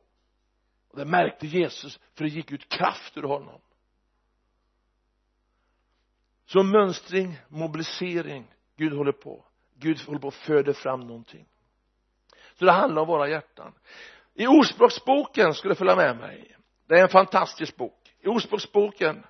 [0.91, 3.61] och det märkte Jesus för det gick ut kraft ur honom.
[6.45, 9.45] Så mönstring, mobilisering Gud håller på.
[9.75, 11.47] Gud håller på att föda fram någonting.
[12.53, 13.73] Så det handlar om våra hjärtan.
[14.33, 16.57] I ordspråksboken skulle följa med mig?
[16.87, 18.15] Det är en fantastisk bok.
[18.19, 19.23] I ordspråksboken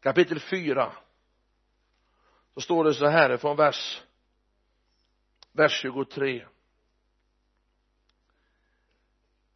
[0.00, 0.92] kapitel 4
[2.54, 4.02] så står det så här från vers
[5.52, 6.46] vers 23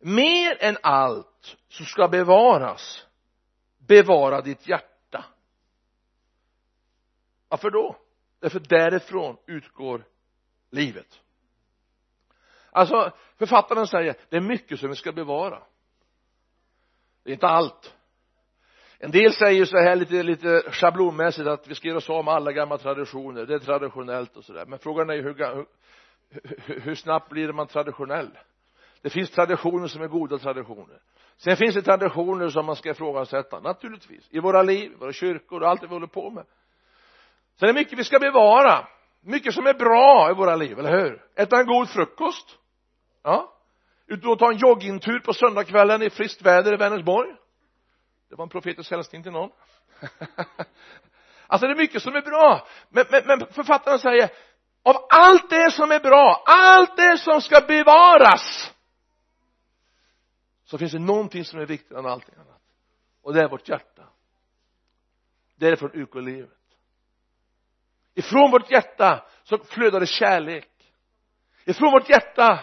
[0.06, 3.06] mer än allt som ska bevaras
[3.78, 5.24] bevara ditt hjärta.
[7.48, 7.96] Varför då?
[8.40, 10.04] Därför därifrån utgår
[10.70, 11.20] livet.
[12.70, 15.62] Alltså författaren säger det är mycket som vi ska bevara.
[17.22, 17.94] Det är inte allt.
[18.98, 22.34] En del säger så här lite, lite schablonmässigt att vi ska göra oss av med
[22.34, 23.46] alla gamla traditioner.
[23.46, 24.66] Det är traditionellt och sådär.
[24.66, 25.66] Men frågan är ju hur,
[26.30, 28.30] hur, hur snabbt blir man traditionell?
[29.06, 31.00] Det finns traditioner som är goda traditioner.
[31.36, 34.28] Sen finns det traditioner som man ska ifrågasätta naturligtvis.
[34.30, 36.44] I våra liv, våra kyrkor och allt det vi håller på med.
[37.56, 38.88] Så det är mycket vi ska bevara.
[39.20, 41.22] Mycket som är bra i våra liv, eller hur?
[41.36, 42.58] Äta en god frukost.
[43.22, 43.52] Ja.
[44.06, 47.30] Ut och ta en joggingtur på söndagskvällen i friskt väder i Vänersborg.
[48.30, 49.50] Det var en profetisk hälsning till någon.
[51.46, 52.66] Alltså det är mycket som är bra.
[52.88, 54.30] Men, men, men författaren säger
[54.82, 58.72] av allt det som är bra allt det som ska bevaras
[60.66, 62.62] så finns det någonting som är viktigare än allting annat.
[63.22, 64.02] Och det är vårt hjärta.
[65.56, 66.56] Därifrån utgår livet
[68.16, 70.68] ifrån vårt hjärta så flödar det kärlek.
[71.64, 72.60] Ifrån vårt hjärta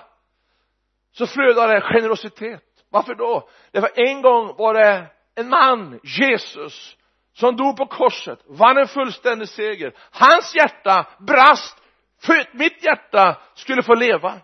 [1.11, 2.63] så flödar det generositet.
[2.89, 3.49] Varför då?
[3.71, 6.97] Därför en gång var det en man Jesus
[7.33, 9.93] som dog på korset vann en fullständig seger.
[10.11, 11.77] Hans hjärta brast
[12.21, 14.41] för att mitt hjärta skulle få leva.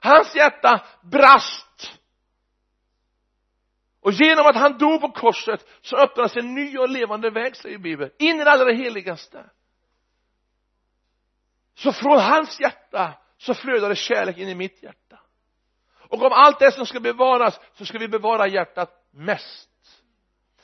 [0.00, 1.71] Hans hjärta brast
[4.02, 7.78] och genom att han dog på korset så öppnas en ny och levande väg säger
[7.78, 9.44] bibeln in i det allra heligaste.
[11.74, 15.20] Så från hans hjärta så flödar det kärlek in i mitt hjärta.
[16.08, 19.68] Och om allt det som ska bevaras så ska vi bevara hjärtat mest.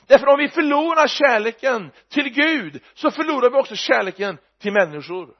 [0.07, 5.37] Därför om vi förlorar kärleken till Gud så förlorar vi också kärleken till människor.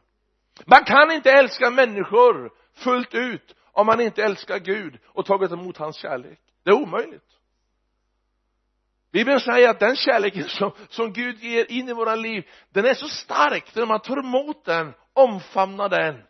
[0.66, 5.78] Man kan inte älska människor fullt ut om man inte älskar Gud och tagit emot
[5.78, 6.40] hans kärlek.
[6.64, 7.39] Det är omöjligt.
[9.12, 12.94] Bibeln säger att den kärleken som, som Gud ger in i våra liv den är
[12.94, 16.24] så stark när man tar emot den omfamnar den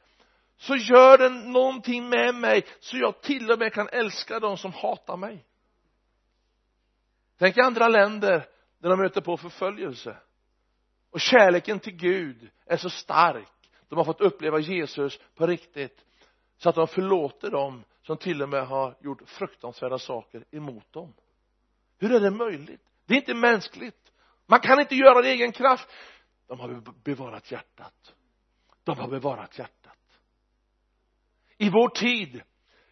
[0.57, 4.73] så gör den någonting med mig så jag till och med kan älska de som
[4.73, 5.45] hatar mig.
[7.37, 8.47] Tänk i andra länder
[8.79, 10.17] där de möter på förföljelse.
[11.11, 13.47] Och kärleken till Gud är så stark.
[13.89, 16.05] De har fått uppleva Jesus på riktigt
[16.57, 21.13] så att de förlåter dem som till och med har gjort fruktansvärda saker emot dem
[21.99, 22.81] hur är det möjligt?
[23.05, 24.11] Det är inte mänskligt.
[24.47, 25.89] Man kan inte göra det i egen kraft.
[26.47, 28.13] De har bevarat hjärtat.
[28.83, 29.97] De har bevarat hjärtat.
[31.57, 32.41] I vår tid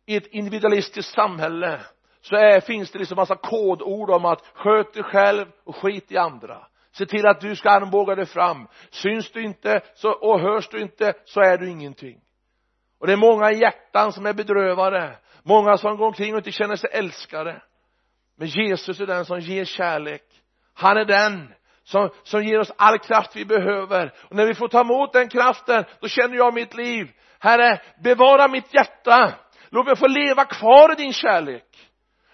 [0.06, 1.82] i ett individualistiskt samhälle
[2.22, 6.18] så är, finns det liksom massa kodord om att sköt dig själv och skit i
[6.18, 6.68] andra.
[6.92, 8.68] Se till att du ska armbåga dig fram.
[8.90, 12.22] Syns du inte så, och hörs du inte så är du ingenting.
[13.00, 15.18] Och det är många hjärtan som är bedrövade.
[15.44, 17.62] Många som går omkring och inte känner sig älskade
[18.38, 20.24] men Jesus är den som ger kärlek.
[20.74, 24.14] Han är den som, som ger oss all kraft vi behöver.
[24.30, 27.12] Och när vi får ta emot den kraften då känner jag mitt liv.
[27.40, 29.34] Herre bevara mitt hjärta.
[29.70, 31.64] Låt mig få leva kvar i din kärlek.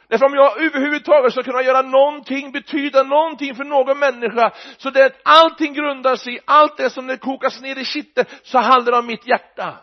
[0.07, 5.05] Därför om jag överhuvudtaget ska kunna göra någonting, betyda någonting för någon människa så det
[5.05, 8.91] att allting grundar sig i allt det som det kokas ner i kitteln så handlar
[8.91, 9.77] det om mitt hjärta.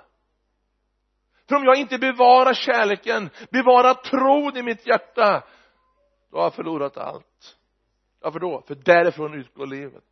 [1.48, 5.42] För om jag inte bevarar kärleken, bevarar tron i mitt hjärta
[6.30, 7.56] då har jag förlorat allt.
[8.20, 8.62] Varför då?
[8.66, 10.04] för därifrån utgår livet.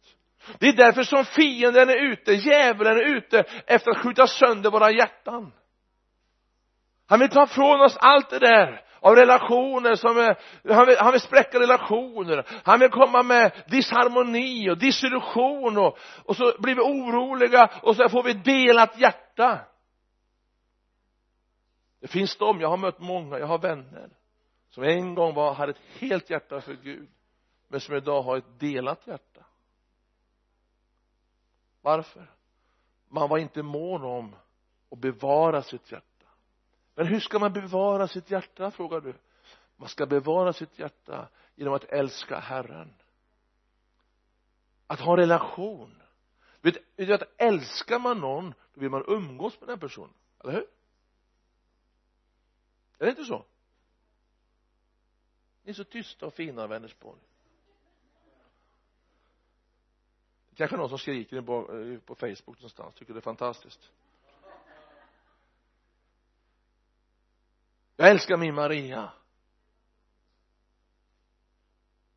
[0.59, 4.90] Det är därför som fienden är ute, djävulen är ute efter att skjuta sönder våra
[4.90, 5.52] hjärtan.
[7.07, 10.38] Han vill ta från oss allt det där av relationer som är,
[10.74, 12.46] han vill, han vill spräcka relationer.
[12.64, 18.09] Han vill komma med disharmoni och dissillusion och, och så blir vi oroliga och så
[18.09, 19.59] får vi delat hjärta.
[22.00, 24.09] Det finns de, jag har mött många, jag har vänner
[24.79, 27.09] som en gång var, hade ett helt hjärta för Gud
[27.69, 29.47] men som idag har ett delat hjärta.
[31.81, 32.31] Varför?
[33.09, 34.37] Man var inte mån om
[34.91, 36.27] att bevara sitt hjärta.
[36.95, 39.14] Men hur ska man bevara sitt hjärta frågar du?
[39.77, 42.95] Man ska bevara sitt hjärta genom att älska Herren.
[44.87, 46.03] Att ha en relation.
[46.61, 50.14] Vet du att älskar man någon då vill man umgås med den personen.
[50.45, 50.67] Eller hur?
[52.99, 53.45] Är det inte så?
[55.68, 57.20] Ni är så tysta och fina Vänersborg.
[60.50, 63.90] Det kanske någon som skriker på, eh, på Facebook någonstans tycker det är fantastiskt.
[67.96, 69.12] Jag älskar min Maria.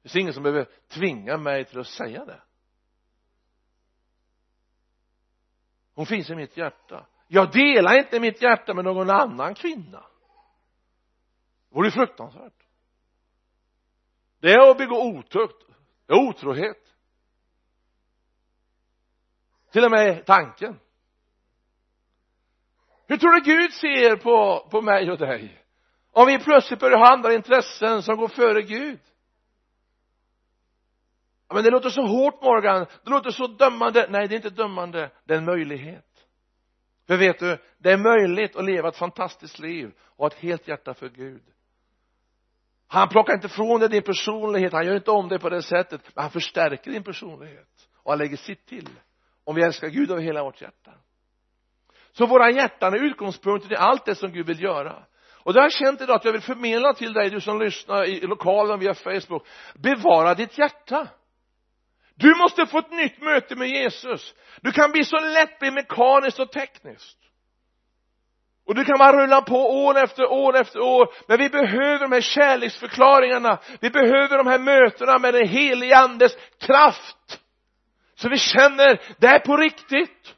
[0.02, 2.42] Det finns ingen som behöver tvinga mig till att säga det.
[5.94, 7.08] Hon finns i mitt hjärta.
[7.28, 10.06] Jag delar inte mitt hjärta med någon annan kvinna.
[11.70, 12.71] Det vore fruktansvärt
[14.42, 15.62] det är att begå otukt
[16.12, 16.78] det är otrohet.
[19.72, 20.80] Till och med tanken.
[23.08, 25.64] Hur tror du Gud ser på, på mig och dig?
[26.12, 29.00] Om vi plötsligt börjar ha andra intressen som går före Gud?
[31.48, 32.86] Ja, men det låter så hårt Morgan.
[33.04, 34.08] Det låter så dömande.
[34.10, 35.12] Nej det är inte dömande.
[35.26, 36.28] Det är en möjlighet.
[37.08, 40.68] För vet du det är möjligt att leva ett fantastiskt liv och ha ett helt
[40.68, 41.44] hjärta för Gud
[42.94, 46.02] han plockar inte från dig din personlighet han gör inte om dig på det sättet
[46.16, 47.90] men han förstärker din personlighet.
[48.04, 48.90] Och han lägger sitt till.
[49.44, 50.92] Om vi älskar Gud av hela vårt hjärta.
[52.12, 55.04] Så våra hjärtan är utgångspunkten i allt det som Gud vill göra.
[55.44, 58.04] Och det har jag känt idag att jag vill förmedla till dig du som lyssnar
[58.04, 59.48] i lokalen via Facebook.
[59.76, 61.08] Bevara ditt hjärta.
[62.16, 64.36] Du måste få ett nytt möte med Jesus.
[64.62, 67.18] Du kan bli så lätt bli mekaniskt och tekniskt
[68.72, 72.12] och du kan bara rulla på år efter år efter år men vi behöver de
[72.12, 77.40] här kärleksförklaringarna vi behöver de här mötena med den helige andes kraft
[78.16, 80.36] så vi känner det är på riktigt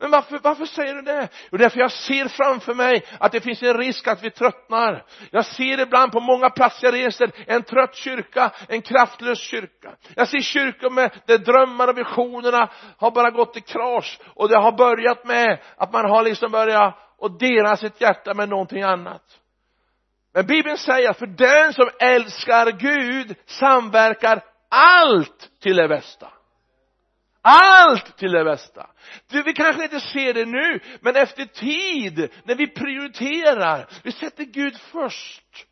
[0.00, 1.28] men varför, varför säger du det?
[1.52, 5.04] Jo, därför jag ser framför mig att det finns en risk att vi tröttnar.
[5.30, 9.92] Jag ser ibland på många platser jag reser en trött kyrka, en kraftlös kyrka.
[10.14, 14.58] Jag ser kyrkor med där drömmar och visionerna har bara gått i kras och det
[14.58, 19.22] har börjat med att man har liksom börjat och dela sitt hjärta med någonting annat.
[20.34, 26.32] Men Bibeln säger att för den som älskar Gud samverkar allt till det bästa.
[27.42, 28.90] Allt till det bästa.
[29.30, 34.44] Du, vi kanske inte ser det nu men efter tid när vi prioriterar vi sätter
[34.44, 35.66] Gud först.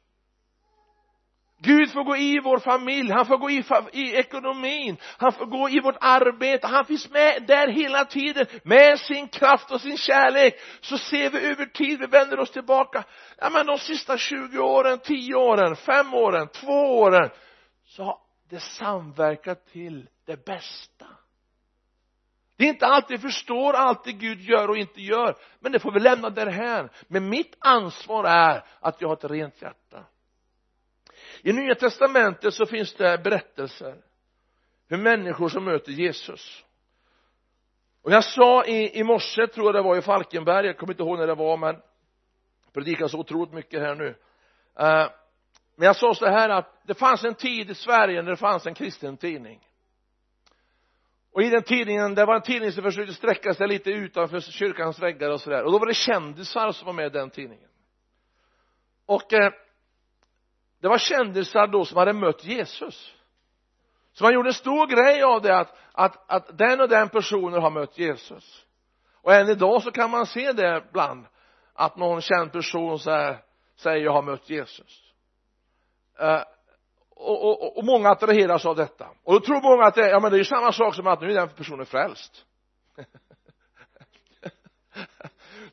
[1.58, 5.68] Gud får gå i vår familj, han får gå i, i ekonomin, han får gå
[5.68, 10.54] i vårt arbete, han finns med där hela tiden med sin kraft och sin kärlek.
[10.80, 13.04] Så ser vi över tid, vi vänder oss tillbaka,
[13.38, 16.66] ja men de sista 20 åren, 10 åren, 5 åren, 2
[16.98, 17.30] åren,
[17.86, 18.18] så har
[18.50, 21.06] det samverkat till det bästa.
[22.58, 25.78] Det är inte alltid vi förstår allt det Gud gör och inte gör men det
[25.78, 30.04] får vi lämna därhän men mitt ansvar är att jag har ett rent hjärta
[31.46, 33.96] i nya testamentet så finns det berättelser.
[34.88, 36.64] Hur människor som möter Jesus.
[38.02, 41.02] Och jag sa i, i morse tror jag det var i Falkenberg jag kommer inte
[41.02, 41.76] ihåg när det var men
[42.72, 44.09] predikar så otroligt mycket här nu.
[44.09, 45.11] Uh,
[45.76, 48.66] men jag sa så här att det fanns en tid i Sverige när det fanns
[48.66, 49.61] en kristen tidning.
[51.32, 54.98] Och i den tidningen, det var en tidning som försökte sträcka sig lite utanför kyrkans
[54.98, 55.62] väggar och sådär.
[55.62, 57.68] Och då var det kändisar som var med i den tidningen.
[59.06, 59.52] Och eh,
[60.87, 63.14] det var kändisar då som hade mött Jesus.
[64.12, 67.62] Så man gjorde en stor grej av det att, att, att den och den personen
[67.62, 68.64] har mött Jesus.
[69.22, 71.27] Och än idag så kan man se det ibland
[71.75, 73.42] att någon känd person så här,
[73.77, 75.12] säger jag har mött Jesus.
[76.18, 76.42] Eh,
[77.11, 79.09] och, och, och många attraheras av detta.
[79.25, 81.20] Och då tror många att det, ja men det är ju samma sak som att
[81.20, 82.44] nu är den personen frälst.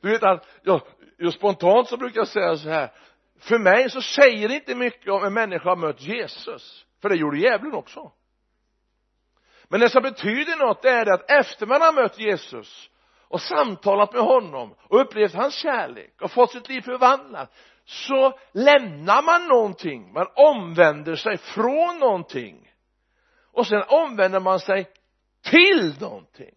[0.01, 0.81] Du vet att ja,
[1.17, 2.91] just spontant så brukar jag säga så här
[3.43, 6.85] för mig så säger det inte mycket om en människa har mött Jesus.
[7.01, 8.11] För det gjorde djävulen också.
[9.67, 12.89] Men det som betyder något är det att efter man har mött Jesus
[13.27, 17.53] och samtalat med honom och upplevt hans kärlek och fått sitt liv förvandlat
[17.85, 20.13] så lämnar man någonting.
[20.13, 22.71] Man omvänder sig från någonting.
[23.51, 24.89] Och sen omvänder man sig
[25.43, 26.55] till någonting.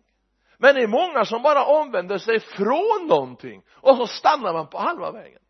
[0.58, 4.78] Men det är många som bara omvänder sig från någonting och så stannar man på
[4.78, 5.40] halva vägen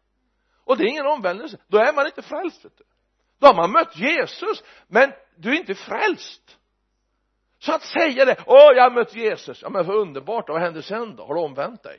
[0.66, 1.58] och det är ingen omvändelse.
[1.68, 2.84] Då är man inte frälst vet du.
[3.38, 6.58] Då har man mött Jesus men du är inte frälst.
[7.58, 9.62] Så att säga det åh jag har mött Jesus.
[9.62, 10.48] Ja men vad underbart.
[10.48, 11.26] Vad händer sen då?
[11.26, 11.98] Har du omvänt dig?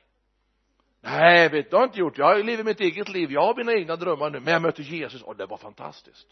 [1.01, 2.17] Nej vet du det har jag inte gjort.
[2.17, 3.31] Jag lever mitt eget liv.
[3.31, 4.39] Jag har mina egna drömmar nu.
[4.39, 5.21] Men jag mötte Jesus.
[5.21, 6.27] Och det var fantastiskt.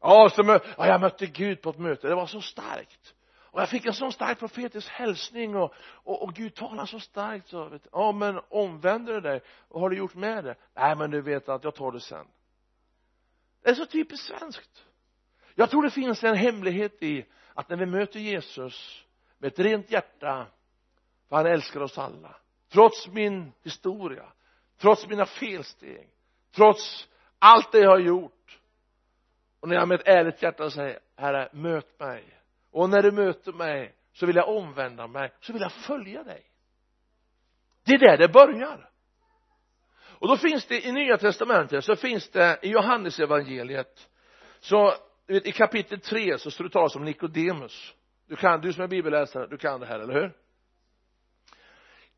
[0.00, 2.08] Ja så mö, ja, jag mötte Gud på ett möte.
[2.08, 3.14] Det var så starkt
[3.54, 7.48] och jag fick en sån stark profetisk hälsning och, och, och Gud talar så starkt
[7.48, 9.40] så vet, ja men omvänder du dig?
[9.68, 10.54] Vad har du gjort med det?
[10.74, 12.26] Nej men du vet att jag tar det sen.
[13.62, 14.84] Det är så typiskt svenskt.
[15.54, 19.04] Jag tror det finns en hemlighet i att när vi möter Jesus
[19.38, 20.46] med ett rent hjärta
[21.28, 22.36] för han älskar oss alla
[22.72, 24.32] trots min historia
[24.78, 26.08] trots mina felsteg
[26.54, 27.08] trots
[27.38, 28.58] allt det jag har gjort
[29.60, 32.24] och när jag med ett ärligt hjärta säger herre möt mig
[32.74, 36.42] och när du möter mig så vill jag omvända mig så vill jag följa dig.
[37.84, 38.90] Det är där det börjar.
[40.18, 44.08] Och då finns det i nya testamentet så finns det i Johannes evangeliet
[44.60, 44.94] så
[45.26, 47.94] vet, i kapitel 3 så står det talas om Nikodemus.
[48.28, 50.32] Du kan, du som är bibelläsare, du kan det här, eller hur?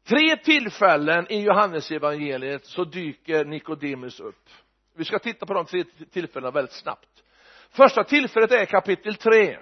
[0.09, 4.49] Tre tillfällen i Johannes evangeliet så dyker Nikodemus upp.
[4.95, 7.23] Vi ska titta på de tre tillfällena väldigt snabbt.
[7.71, 9.59] Första tillfället är kapitel 3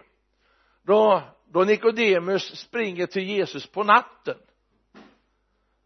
[0.87, 1.23] då
[1.55, 4.39] då Nikodemus springer till Jesus på natten.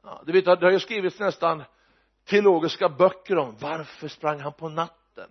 [0.03, 1.65] Ja, du vet det har ju skrivits nästan
[2.25, 5.31] teologiska böcker om varför sprang han på natten.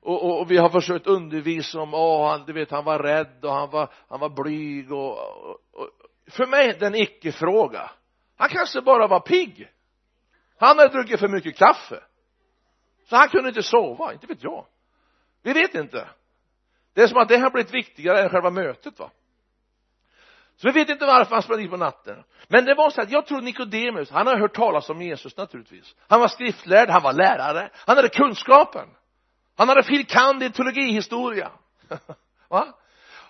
[0.00, 3.44] Och, och, och vi har försökt undervisa om, åh, han, du vet han var rädd
[3.44, 5.88] och han var, han var blyg och, och, och.
[6.30, 7.90] För mig är det en icke-fråga.
[8.36, 9.68] Han kanske bara var pigg.
[10.58, 12.02] Han hade druckit för mycket kaffe.
[13.08, 14.66] Så han kunde inte sova, inte vet jag.
[15.42, 16.08] Vi vet inte
[16.96, 19.10] det är som att det har blivit viktigare än själva mötet va
[20.56, 23.10] så vi vet inte varför han sprang dit på natten men det var så att
[23.10, 27.12] jag tror Nikodemus han har hört talas om Jesus naturligtvis han var skriftlärd, han var
[27.12, 28.88] lärare han hade kunskapen
[29.56, 30.06] han hade fil.
[30.06, 30.42] kand.
[30.42, 31.50] i teologihistoria
[32.48, 32.74] va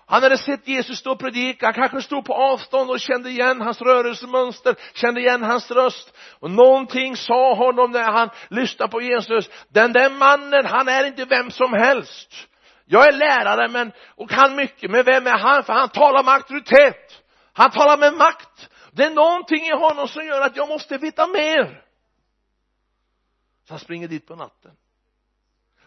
[0.08, 3.60] han hade sett Jesus stå och predika, han kanske stod på avstånd och kände igen
[3.60, 6.16] hans rörelsemönster, kände igen hans röst.
[6.40, 11.24] Och någonting sa honom när han lyssnade på Jesus, den där mannen, han är inte
[11.24, 12.48] vem som helst.
[12.88, 15.64] Jag är lärare men, och kan mycket, men vem är han?
[15.64, 17.22] För han talar med auktoritet.
[17.52, 18.70] Han talar med makt.
[18.92, 21.82] Det är någonting i honom som gör att jag måste veta mer.
[23.64, 24.72] Så han springer dit på natten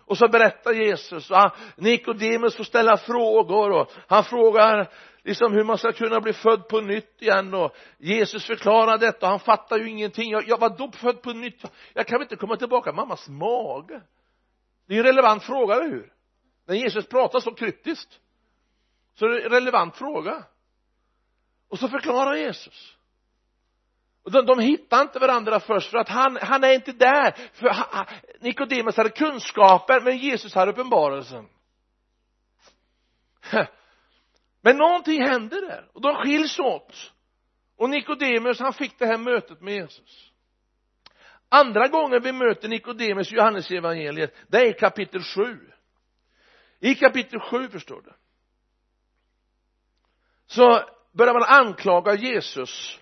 [0.10, 4.90] och så berättar Jesus och Nikodemus får ställa frågor och han frågar
[5.24, 9.30] liksom hur man ska kunna bli född på nytt igen och Jesus förklarar detta och
[9.30, 12.36] han fattar ju ingenting jag, jag var då född på nytt jag kan väl inte
[12.36, 14.02] komma tillbaka mammas mage
[14.88, 16.14] det är en relevant fråga, eller hur
[16.70, 18.20] när Jesus pratar så kryptiskt
[19.16, 20.44] så är det en relevant fråga.
[21.70, 22.96] Och så förklarar Jesus.
[24.24, 27.32] Och de, de hittar inte varandra först för att han, han är inte där.
[27.54, 27.76] För
[28.40, 31.50] Nikodemus hade kunskaper men Jesus hade uppenbarelsen.
[34.62, 37.14] Men någonting händer där och de skiljs åt.
[37.78, 40.32] Och Nikodemus han fick det här mötet med Jesus.
[41.50, 45.70] Andra gången vi möter Nikodemus i Johannesevangeliet, det är i kapitel 7
[46.80, 48.14] i kapitel 7 förstår du.
[50.46, 53.00] Så börjar man anklaga Jesus.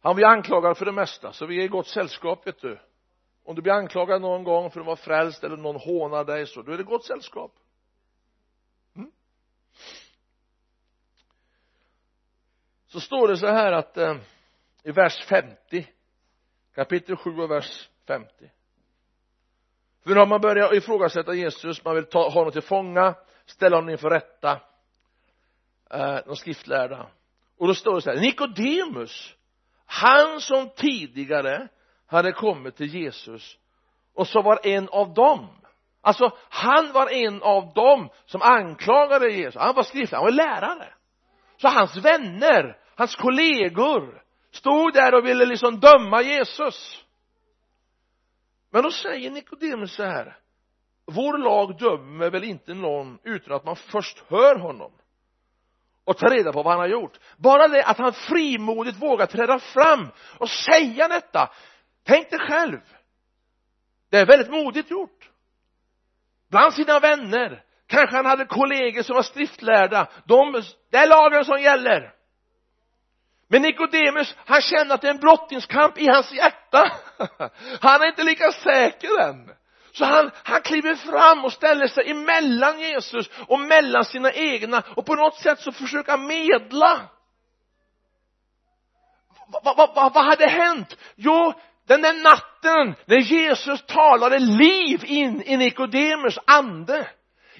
[0.00, 2.78] Han blir anklagad för det mesta så vi är i gott sällskap vet du.
[3.44, 6.62] Om du blir anklagad någon gång för att vara frälst eller någon hånar dig så
[6.62, 7.52] då är det gott sällskap.
[8.96, 9.10] Mm.
[12.86, 14.16] så står det så här att eh,
[14.82, 15.86] i vers 50
[16.74, 18.50] kapitel 7 och vers 50
[20.02, 23.14] för nu har man börjat ifrågasätta Jesus man vill ta honom till fånga
[23.46, 24.60] ställa honom inför rätta
[25.90, 27.06] eh, de skriftlärda.
[27.58, 29.34] Och då står det så här Nikodemus
[29.86, 31.68] han som tidigare
[32.06, 33.56] hade kommit till Jesus
[34.14, 35.48] och så var en av dem.
[36.00, 39.60] Alltså han var en av dem som anklagade Jesus.
[39.60, 40.94] Han var skriftlärare, han var lärare.
[41.56, 47.04] Så hans vänner, hans kollegor stod där och ville liksom döma Jesus
[48.70, 50.36] men då säger Nikodemus så här
[51.10, 54.92] vår lag dömer väl inte någon utan att man först hör honom
[56.04, 57.18] och tar reda på vad han har gjort.
[57.36, 60.08] Bara det att han frimodigt vågar träda fram
[60.38, 61.50] och säga detta.
[62.04, 62.80] Tänk dig själv.
[64.10, 65.30] Det är väldigt modigt gjort.
[66.50, 67.64] Bland sina vänner.
[67.86, 70.08] Kanske han hade kollegor som var skriftlärda.
[70.24, 72.14] De, det är lagen som gäller
[73.50, 76.92] men Nikodemus han känner att det är en brottningskamp i hans hjärta.
[77.80, 79.50] Han är inte lika säker än.
[79.92, 85.06] Så han, han kliver fram och ställer sig emellan Jesus och mellan sina egna och
[85.06, 87.00] på något sätt så försöker han medla.
[89.46, 90.96] Vad, vad, vad, vad hade hänt?
[91.16, 91.52] Jo,
[91.86, 97.08] den där natten när Jesus talade liv in i Nikodemus ande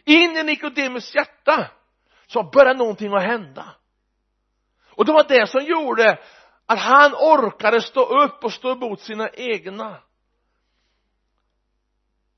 [0.05, 1.67] in i Nikodemus hjärta
[2.27, 3.65] så började någonting att hända
[5.01, 6.19] och det var det som gjorde
[6.67, 9.97] att han orkade stå upp och stå emot sina egna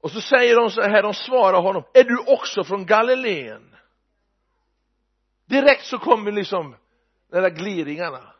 [0.00, 3.76] och så säger de så här, de svarar honom, är du också från Galileen?
[5.46, 6.76] Direkt så kommer liksom
[7.30, 8.34] de där gliringarna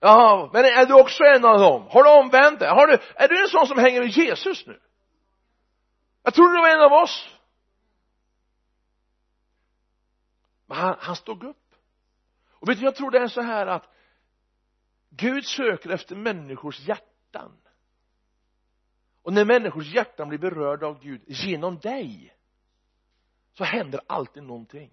[0.00, 1.86] ja men är du också en av dem?
[1.90, 2.68] Har du omvänt dig?
[2.68, 4.80] Har du, är du en sån som hänger med Jesus nu?
[6.22, 7.28] Jag trodde du var en av oss
[10.66, 11.59] men han, han stod upp
[12.60, 13.88] och vet du jag tror det är så här att
[15.10, 17.56] Gud söker efter människors hjärtan.
[19.22, 22.36] Och när människors hjärtan blir berörda av Gud genom dig
[23.52, 24.90] så händer alltid någonting.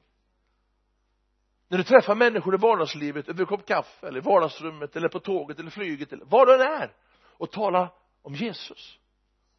[1.68, 5.20] När du träffar människor i vardagslivet över en kopp kaffe eller i vardagsrummet eller på
[5.20, 9.00] tåget eller flyget eller var du än är och talar om Jesus.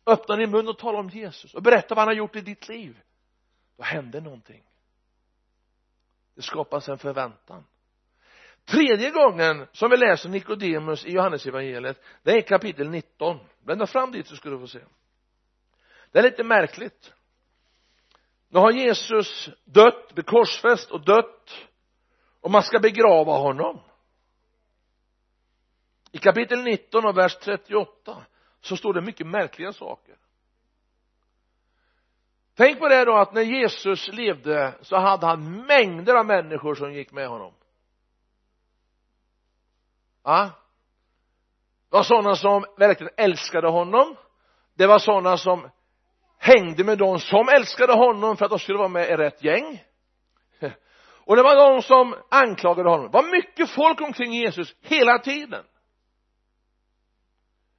[0.07, 2.69] Öppna din mun och tala om Jesus och berätta vad han har gjort i ditt
[2.69, 3.01] liv.
[3.77, 4.65] Då händer någonting.
[6.35, 7.65] Det skapas en förväntan
[8.69, 13.39] tredje gången som vi läser Nikodemus i Johannesevangeliet det är kapitel 19
[13.69, 14.81] blända fram dit så ska du få se.
[16.13, 17.13] Det är lite märkligt.
[18.49, 21.69] Nu har Jesus dött, blivit korsfäst och dött
[22.41, 23.81] och man ska begrava honom.
[26.13, 28.27] I kapitel 19 och vers 38
[28.61, 30.17] så står det mycket märkliga saker.
[32.55, 36.93] Tänk på det då att när Jesus levde så hade han mängder av människor som
[36.93, 37.53] gick med honom
[40.29, 40.51] ja.
[41.91, 44.17] Det var sådana som verkligen älskade honom.
[44.77, 45.71] Det var sådana som
[46.39, 49.85] hängde med de som älskade honom för att de skulle vara med i rätt gäng.
[51.29, 53.07] Och det var de som anklagade honom.
[53.07, 55.65] Det var mycket folk omkring Jesus hela tiden.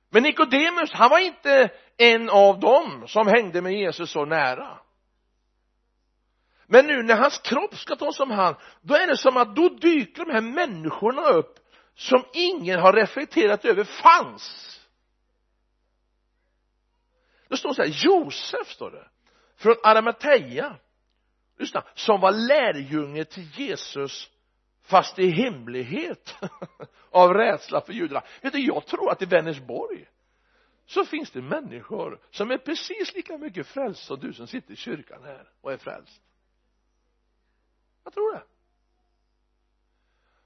[0.09, 4.79] Men Nikodemus han var inte en av dem som hängde med Jesus så nära.
[6.67, 9.69] Men nu när hans kropp ska tas om hand då är det som att då
[9.69, 11.59] dyker de här människorna upp
[11.99, 14.79] som ingen har reflekterat över fanns.
[17.47, 19.07] Det står så här Josef står det
[19.55, 20.75] från Arimatea
[21.57, 24.29] lyssna som var lärjunge till Jesus
[24.81, 26.35] fast i hemlighet
[27.11, 28.23] av rädsla för judarna.
[28.41, 30.09] Vet du jag tror att i Vänersborg
[30.85, 34.75] så finns det människor som är precis lika mycket frälst som du som sitter i
[34.75, 36.21] kyrkan här och är frälst.
[38.03, 38.43] Jag tror det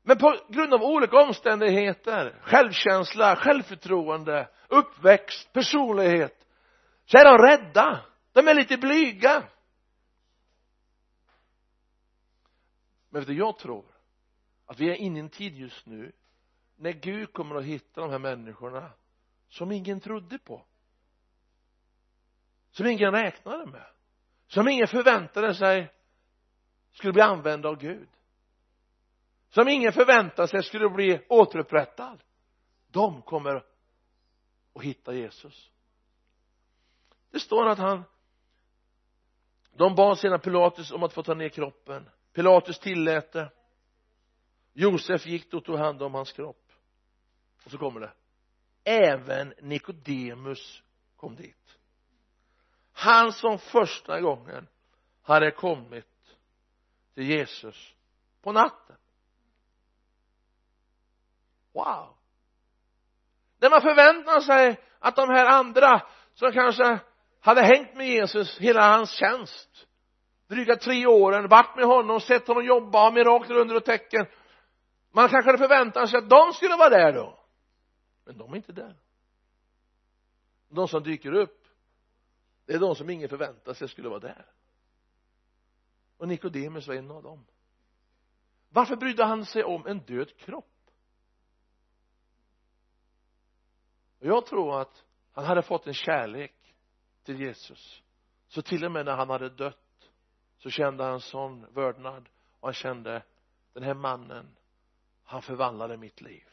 [0.04, 6.48] men på grund av olika omständigheter självkänsla, självförtroende, uppväxt, personlighet
[7.06, 8.06] så är de rädda.
[8.34, 9.44] De är lite blyga.
[13.10, 13.86] Men vet du, jag tror
[14.66, 16.12] att vi är inne i en tid just nu
[16.76, 18.92] när Gud kommer att hitta de här människorna
[19.50, 20.66] som ingen trodde på.
[22.72, 23.86] Som ingen räknade med.
[24.48, 25.94] Som ingen förväntade sig
[26.92, 28.10] skulle bli använda av Gud
[29.54, 32.24] som ingen förväntade sig skulle bli återupprättad.
[32.88, 33.56] De kommer
[34.76, 35.72] att hitta Jesus.
[37.32, 38.04] Det står att han
[39.76, 42.10] de bad sedan Pilatus om att få ta ner kroppen.
[42.34, 43.52] Pilatus tillät det.
[44.74, 46.72] Josef gick då och tog hand om hans kropp.
[47.66, 48.14] Och så kommer det.
[48.84, 50.84] Även Nikodemus
[51.16, 51.78] kom dit.
[52.92, 54.68] Han som första gången
[55.22, 56.38] hade kommit
[57.14, 57.96] till Jesus
[58.42, 58.96] på natten
[61.74, 62.16] wow.
[63.60, 66.02] När man förväntar sig att de här andra
[66.34, 67.00] som kanske
[67.40, 69.88] hade hängt med Jesus hela hans tjänst
[70.48, 74.26] dryga tre åren, varit med honom, sett honom jobba, mirakler, under och tecken
[75.16, 77.40] man kanske hade förväntat sig att de skulle vara där då.
[78.26, 78.96] Men de är inte där.
[80.70, 81.64] De som dyker upp
[82.66, 84.46] det är de som ingen förväntar sig skulle vara där.
[86.18, 87.46] Och Nikodemus var en av dem.
[88.70, 90.73] Varför brydde han sig om en död kropp?
[94.24, 96.76] Och jag tror att han hade fått en kärlek
[97.24, 98.04] till Jesus.
[98.48, 100.10] Så till och med när han hade dött
[100.58, 102.30] så kände han sån vördnad.
[102.60, 103.24] Och han kände
[103.74, 104.56] den här mannen
[105.24, 106.44] han förvandlade mitt liv.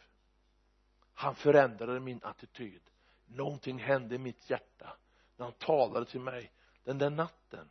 [1.15, 2.83] Han förändrade min attityd.
[3.27, 4.97] Någonting hände i mitt hjärta.
[5.37, 6.53] När han talade till mig
[6.85, 7.69] den där natten.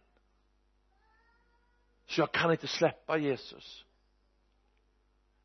[2.06, 3.86] Så jag kan inte släppa Jesus.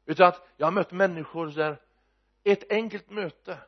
[0.06, 1.80] Utan att jag har mött människor där
[2.44, 3.58] ett enkelt möte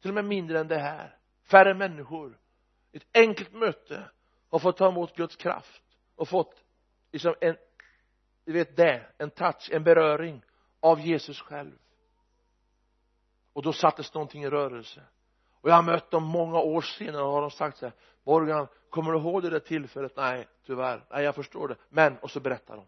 [0.00, 1.18] till och med mindre än det här.
[1.42, 2.38] Färre människor.
[2.92, 4.10] Ett enkelt möte.
[4.48, 5.82] Har fått ta emot Guds kraft.
[6.16, 6.64] Och fått
[7.12, 7.56] liksom en
[8.46, 10.42] du vet det, en touch, en beröring
[10.80, 11.78] av Jesus själv.
[13.52, 15.02] Och då sattes någonting i rörelse.
[15.60, 17.94] Och jag har mött dem många år senare och har de sagt så här
[18.24, 20.16] Morgan kommer du ihåg det där tillfället?
[20.16, 21.04] Nej tyvärr.
[21.10, 21.76] Nej jag förstår det.
[21.88, 22.86] Men och så berättar de.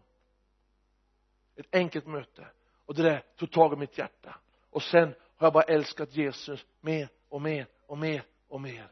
[1.55, 2.47] Ett enkelt möte.
[2.85, 4.35] Och det där tog tag i mitt hjärta.
[4.69, 8.87] Och sen har jag bara älskat Jesus mer och mer och mer och mer?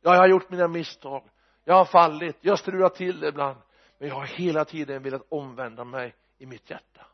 [0.00, 1.22] Ja jag har gjort mina misstag.
[1.64, 2.36] Jag har fallit.
[2.40, 3.58] Jag har strulat till det ibland.
[3.98, 7.06] Men jag har hela tiden velat omvända mig i mitt hjärta.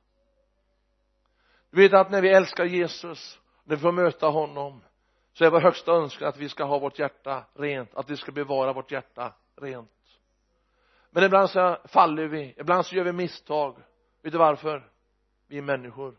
[1.71, 4.83] Du vet att när vi älskar Jesus när vi får möta honom
[5.33, 8.33] så är vår högsta önskan att vi ska ha vårt hjärta rent att vi ska
[8.33, 9.91] bevara vårt hjärta rent.
[11.11, 12.55] Men ibland så faller vi.
[12.57, 13.77] Ibland så gör vi misstag.
[14.23, 14.91] Vet du varför?
[15.47, 16.17] Vi är människor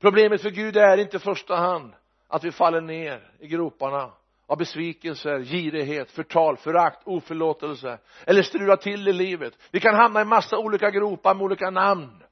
[0.00, 1.92] problemet för Gud är inte i första hand
[2.28, 4.10] att vi faller ner i groparna
[4.46, 9.54] av besvikelser, girighet, förtal, förakt, oförlåtelse eller strula till i livet.
[9.70, 12.24] Vi kan hamna i massa olika gropar med olika namn.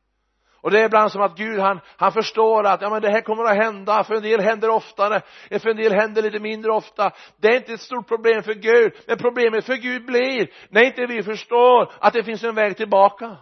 [0.62, 3.20] Och det är ibland som att Gud han, han förstår att ja men det här
[3.20, 7.10] kommer att hända för en del händer oftare för en del händer lite mindre ofta.
[7.40, 11.06] Det är inte ett stort problem för Gud men problemet för Gud blir när inte
[11.06, 13.36] vi förstår att det finns en väg tillbaka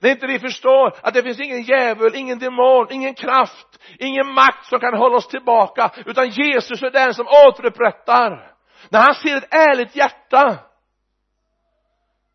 [0.00, 4.66] när inte vi förstår att det finns ingen djävul, ingen demon, ingen kraft, ingen makt
[4.66, 8.52] som kan hålla oss tillbaka utan Jesus är den som återupprättar.
[8.90, 10.58] När han ser ett ärligt hjärta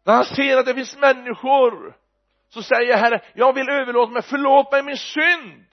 [0.03, 1.97] när han ser att det finns människor
[2.49, 5.66] så säger Herre jag vill överlåta mig förlåt mig min synd.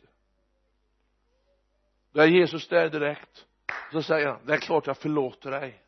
[2.13, 3.45] Då är Jesus där direkt.
[3.93, 5.83] Så säger han det är klart jag förlåter dig.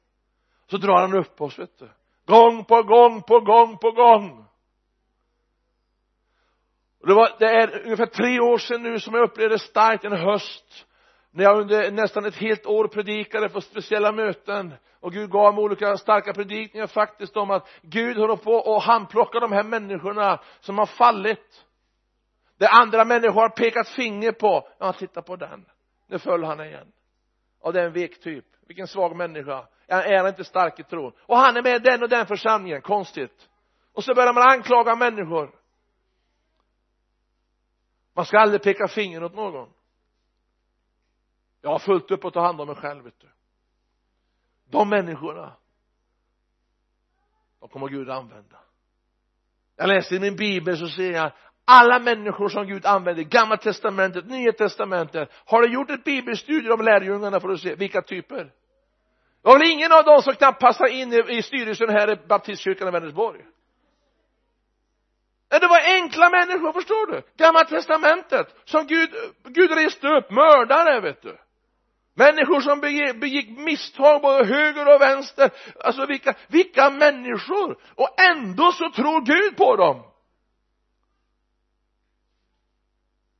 [0.70, 1.88] Så drar han upp oss vet du.
[2.26, 4.46] Gång på gång på gång på gång
[7.00, 10.12] och det, var, det är ungefär tre år sedan nu som jag upplevde starkt en
[10.12, 10.86] höst.
[11.30, 14.74] När jag under nästan ett helt år predikade på speciella möten.
[15.00, 19.40] Och Gud gav mig olika starka predikningar faktiskt om att Gud håller på och handplockar
[19.40, 21.64] de här människorna som har fallit.
[22.58, 24.68] Det andra människor har pekat finger på.
[24.78, 25.64] Ja titta på den.
[26.08, 26.86] Nu föll han igen.
[27.60, 29.66] Och det är en vek typ vilken svag människa.
[29.88, 31.12] Är han inte stark i tron?
[31.20, 32.82] Och han är med i den och den församlingen.
[32.82, 33.48] Konstigt.
[33.94, 35.59] Och så börjar man anklaga människor
[38.20, 39.68] man ska aldrig peka finger åt någon.
[41.62, 43.28] Jag har fullt upp att ta hand om mig själv vet du.
[44.70, 45.52] De människorna
[47.60, 48.58] de kommer Gud använda.
[49.76, 51.32] Jag läser i min bibel så ser jag
[51.64, 55.30] alla människor som Gud använder gamla testamentet, nya testamentet.
[55.44, 58.44] Har du gjort ett bibelstudium om lärjungarna för att se vilka typer?
[58.44, 58.52] Det
[59.42, 62.88] var väl ingen av dem som knappt passar in i, i styrelsen här i baptistkyrkan
[62.88, 63.44] i Vänersborg
[65.58, 67.22] det var enkla människor förstår du?
[67.36, 69.10] Gamla testamentet som Gud
[69.44, 71.38] Gud reste upp mördare vet du.
[72.14, 75.50] Människor som begick, begick misstag både höger och vänster.
[75.84, 77.78] Alltså vilka vilka människor?
[77.94, 80.02] Och ändå så tror Gud på dem.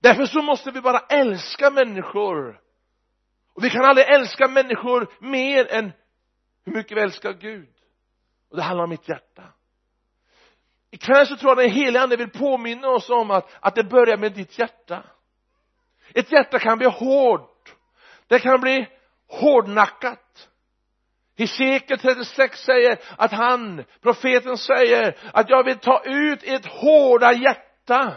[0.02, 2.60] Därför så måste vi bara älska människor.
[3.54, 5.92] Och vi kan aldrig älska människor mer än
[6.64, 7.74] hur mycket vi älskar Gud.
[8.50, 9.42] Och det handlar om mitt hjärta
[10.90, 14.16] ikväll så tror jag den helige ande vill påminna oss om att, att det börjar
[14.16, 15.04] med ditt hjärta.
[16.14, 17.74] Ett hjärta kan bli hårt.
[18.26, 18.88] Det kan bli
[19.26, 20.48] hårdnackat.
[21.36, 28.16] Hesekiel 36 säger att han, profeten säger att jag vill ta ut ett hårda hjärta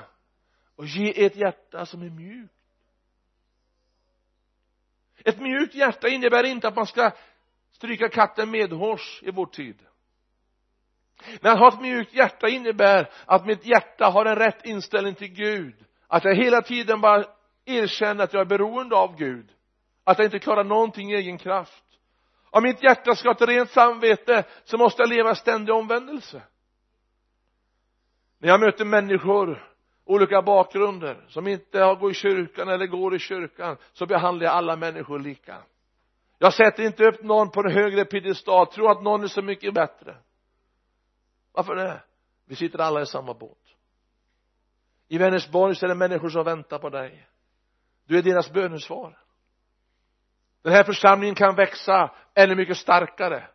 [0.75, 2.53] och ge ett hjärta som är mjukt.
[5.25, 7.11] Ett mjukt hjärta innebär inte att man ska
[7.71, 9.79] stryka katten medhårs i vår tid
[11.41, 15.33] men att ha ett mjukt hjärta innebär att mitt hjärta har en rätt inställning till
[15.33, 15.75] Gud
[16.07, 17.25] att jag hela tiden bara
[17.65, 19.49] erkänner att jag är beroende av Gud
[20.03, 21.83] att jag inte klarar någonting i egen kraft.
[22.49, 26.41] Om mitt hjärta ska ha ett rent samvete så måste jag leva ständig omvändelse.
[28.39, 29.69] När jag möter människor
[30.05, 34.75] olika bakgrunder som inte går i kyrkan eller går i kyrkan så behandlar jag alla
[34.75, 35.57] människor lika.
[36.37, 38.67] Jag sätter inte upp någon på en högre piedestal.
[38.67, 40.15] Tror att någon är så mycket bättre
[41.53, 42.01] varför det?
[42.45, 43.57] Vi sitter alla i samma båt.
[45.07, 47.27] I Vänersborg så är det människor som väntar på dig.
[48.07, 49.17] Du är deras bönesvar.
[50.63, 53.47] Den här församlingen kan växa ännu mycket starkare.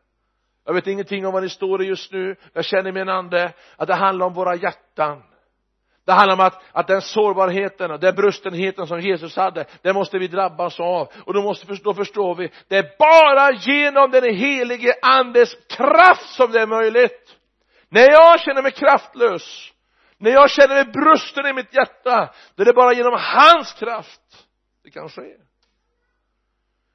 [0.65, 2.37] Jag vet ingenting om vad ni står i just nu.
[2.53, 5.23] Jag känner i min ande att det handlar om våra hjärtan.
[6.05, 10.19] Det handlar om att, att den sårbarheten och den brustenheten som Jesus hade den måste
[10.19, 11.09] vi drabbas av.
[11.25, 16.53] Och då måste då förstår vi det är bara genom den helige andes kraft som
[16.53, 17.38] det är möjligt
[17.89, 19.73] när jag känner mig kraftlös
[20.19, 24.47] när jag känner mig brusten i mitt hjärta då är det bara genom hans kraft
[24.85, 25.37] det kan ske.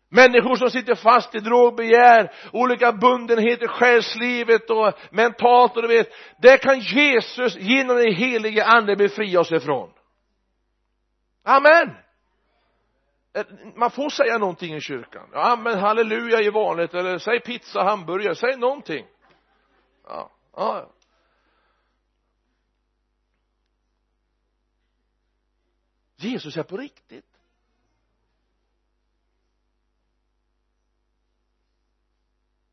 [0.10, 6.10] Människor som sitter fast i drogbegär olika bundenheter själslivet och mentalt och du vet
[6.41, 9.94] det kan Jesus genom den helige ande befria oss ifrån.
[11.44, 11.96] Amen!
[13.34, 15.30] Eh, man får säga någonting i kyrkan.
[15.34, 19.06] Ja men halleluja i vanligt eller säg pizza hamburgare säg någonting.
[20.08, 20.93] Ja ja.
[26.16, 27.39] Jesus är på riktigt.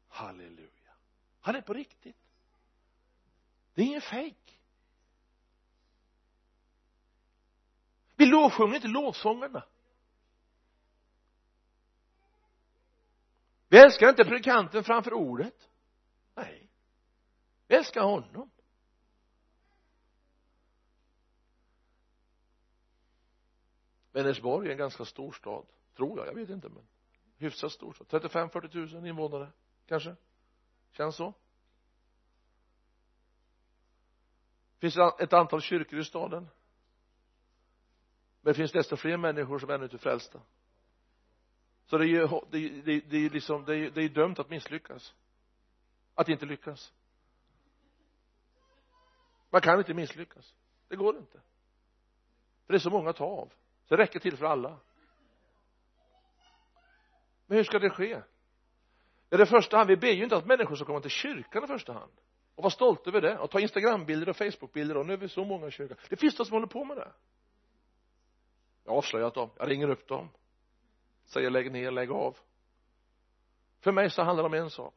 [0.08, 0.94] Halleluja.
[1.40, 2.16] Han är på riktigt.
[3.74, 4.60] Det är ingen fejk
[8.20, 9.64] vi lovsjunger inte lovsångerna.
[13.68, 15.68] Vi älskar inte predikanten framför ordet.
[16.34, 16.69] Nej
[17.70, 18.50] vi älskar honom.
[24.12, 25.66] Vänersborg är en ganska stor stad
[25.96, 26.86] tror jag, jag vet inte men
[27.36, 28.22] hyfsat stor stad.
[28.22, 29.52] 35-40 000 invånare
[29.86, 30.16] kanske?
[30.92, 31.34] Känns så?
[34.78, 36.48] Finns det ett antal kyrkor i staden?
[38.40, 40.40] Men det finns desto fler människor som ännu inte är frälsta?
[41.86, 44.38] Så det är ju det, det, det är liksom det är, det är liksom, dömt
[44.38, 45.14] att misslyckas.
[46.14, 46.92] Att inte lyckas
[49.50, 50.54] man kan inte misslyckas.
[50.88, 51.40] Det går inte.
[52.66, 53.52] För det är så många att ta av.
[53.84, 54.78] Så det räcker till för alla.
[57.46, 58.22] Men hur ska det ske?
[59.28, 61.66] Ja det första hand vi ber ju inte att människor ska komma till kyrkan i
[61.66, 62.12] första hand.
[62.54, 63.38] Och vara stolta över det.
[63.38, 64.96] Och ta instagrambilder och facebookbilder.
[64.96, 65.96] Och nu är vi så många i kyrkan.
[66.08, 67.12] Det finns de som håller på med det.
[68.84, 69.50] Jag har avslöjat dem.
[69.58, 70.28] Jag ringer upp dem.
[71.24, 72.36] Säger lägg ner, lägg av.
[73.80, 74.94] För mig så handlar det om en sak.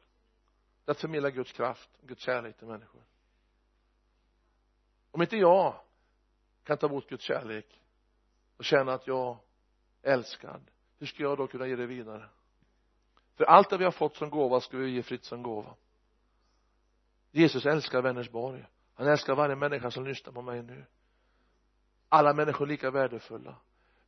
[0.85, 3.01] Det är att förmedla Guds kraft, Guds kärlek till människor
[5.13, 5.75] om inte jag
[6.63, 7.81] kan ta emot Guds kärlek
[8.57, 9.37] och känna att jag
[10.01, 10.61] är älskad
[10.99, 12.29] hur ska jag då kunna ge det vidare?
[13.35, 15.75] För allt det vi har fått som gåva ska vi ge fritt som gåva.
[17.31, 20.85] Jesus älskar Vänersborg han älskar varje människa som lyssnar på mig nu.
[22.09, 23.55] Alla människor är lika värdefulla.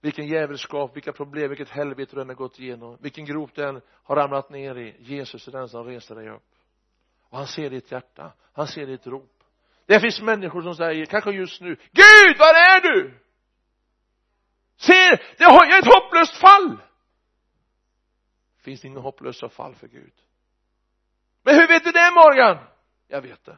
[0.01, 2.97] Vilken djävulskap, vilka problem, vilket helvete du än har gått igenom.
[3.01, 4.95] Vilken grop du än har ramlat ner i.
[4.99, 6.55] Jesus är den som reser dig upp.
[7.21, 8.33] Och han ser ditt hjärta.
[8.53, 9.34] Han ser ditt rop
[9.85, 13.19] det finns människor som säger, kanske just nu Gud, var är du?
[14.77, 16.77] Ser, det har jag ett hopplöst fall.
[18.57, 20.13] Finns det inga hopplösa fall för Gud?
[21.43, 22.57] Men hur vet du det Morgan?
[23.07, 23.57] Jag vet det.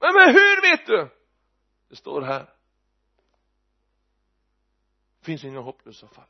[0.00, 1.08] Men, men hur vet du?
[1.88, 2.50] Det står här.
[5.18, 6.24] Det finns inga hopplösa fall?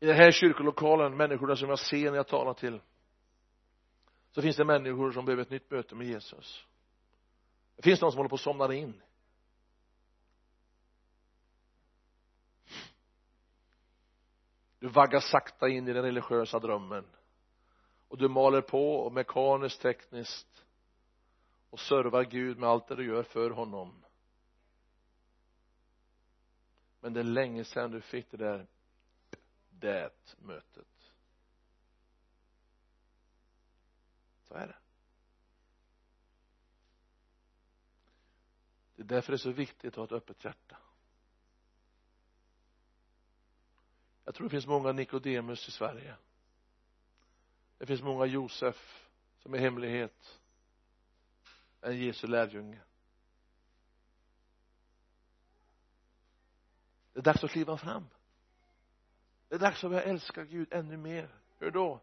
[0.00, 2.80] I den här kyrkolokalen, människorna som jag ser när jag talar till
[4.36, 6.66] så finns det människor som behöver ett nytt möte med Jesus.
[7.76, 9.02] Det finns någon som håller på att somna in.
[14.78, 17.04] Du vaggar sakta in i den religiösa drömmen.
[18.08, 20.64] Och du maler på och mekaniskt tekniskt
[21.70, 24.04] och servar Gud med allt det du gör för honom.
[27.00, 28.66] Men det är länge sedan du fick det där
[29.70, 30.95] det mötet.
[34.56, 34.76] Så är det
[38.96, 40.76] det är därför det är så viktigt att ha ett öppet hjärta.
[44.24, 46.16] Jag tror det finns många Nikodemus i Sverige.
[47.78, 50.40] Det finns många Josef som i hemlighet.
[51.80, 52.80] Är Jesu lärjunge.
[57.12, 58.06] Det är dags att kliva fram.
[59.48, 61.34] Det är dags att börja älska Gud ännu mer.
[61.58, 62.00] Hur då?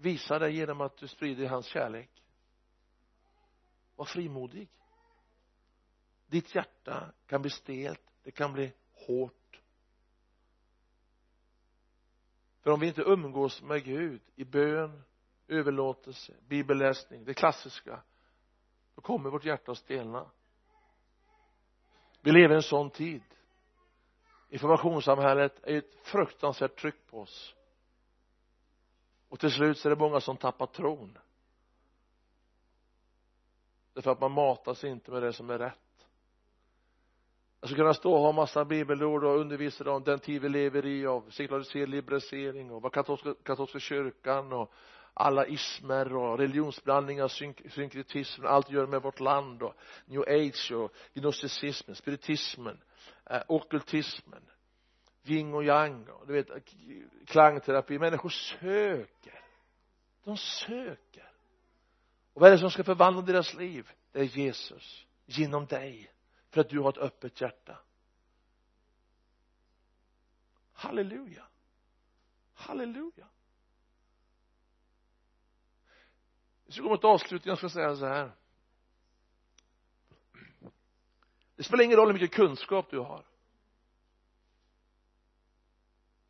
[0.00, 2.10] Visa dig genom att du sprider hans kärlek.
[3.96, 4.68] Var frimodig.
[6.26, 9.62] Ditt hjärta kan bli stelt det kan bli hårt.
[12.60, 15.02] För om vi inte umgås med Gud i bön
[15.48, 18.02] överlåtelse bibelläsning det klassiska
[18.94, 20.30] då kommer vårt hjärta att stelna.
[22.20, 23.22] Vi lever i en sån tid.
[24.48, 27.54] Informationssamhället är ett fruktansvärt tryck på oss
[29.30, 31.18] och till slut så är det många som tappar tron.
[33.92, 36.06] Därför att man matas inte med det som är rätt.
[37.60, 40.86] Jag skulle kunna stå och ha massa bibelord och undervisa om den tid vi lever
[40.86, 44.72] i av sekularisering, liberalisering och vad katolska, katolska kyrkan och
[45.14, 49.74] alla ismer och religionsblandningar, synk, synkretism, allt gör med vårt land och
[50.04, 52.80] new age och gnosticismen, spiritismen
[53.30, 54.42] eh, ockultismen
[55.22, 56.48] yin och yang och du vet
[57.26, 57.98] klangterapi.
[57.98, 59.44] Människor söker.
[60.24, 61.32] De söker.
[62.32, 63.90] Och vad är det som ska förvandla deras liv?
[64.12, 65.06] Det är Jesus.
[65.26, 66.12] Genom dig.
[66.50, 67.78] För att du har ett öppet hjärta.
[70.72, 71.46] Halleluja.
[72.54, 73.26] Halleluja.
[76.66, 78.32] Vi ska gå mot avslutning jag ska säga så här.
[81.56, 83.24] Det spelar ingen roll hur mycket kunskap du har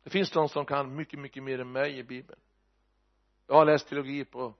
[0.11, 2.39] finns de som kan mycket, mycket mer än mig i bibeln?
[3.47, 4.53] Jag har läst teologi på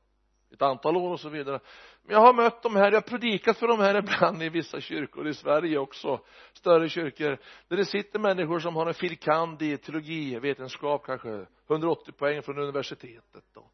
[0.53, 1.59] ett antal år och så vidare.
[2.03, 4.81] Men jag har mött de här, jag har predikat för de här ibland i vissa
[4.81, 6.19] kyrkor i Sverige också
[6.53, 7.37] större kyrkor
[7.67, 12.57] där det sitter människor som har en filkand i teologi, vetenskap kanske 180 poäng från
[12.59, 13.69] universitetet då.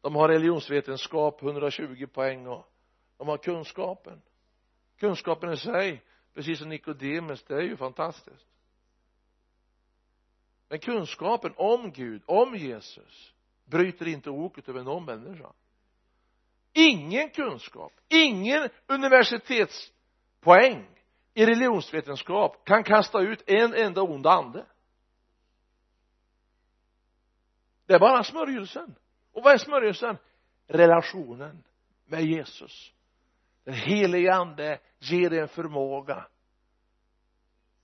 [0.00, 2.68] De har religionsvetenskap 120 poäng och
[3.18, 4.22] de har kunskapen.
[4.98, 6.02] Kunskapen i sig
[6.34, 8.46] precis som Nikodemus det är ju fantastiskt
[10.68, 13.34] men kunskapen om Gud, om Jesus
[13.64, 15.52] bryter inte oket över någon människa.
[16.72, 20.86] Ingen kunskap, ingen universitetspoäng
[21.34, 24.66] i religionsvetenskap kan kasta ut en enda ond ande.
[27.86, 28.94] Det är bara smörjelsen.
[29.32, 30.16] Och vad är smörjelsen?
[30.66, 31.64] Relationen
[32.04, 32.92] med Jesus.
[33.64, 36.26] Den helige ande ger dig en förmåga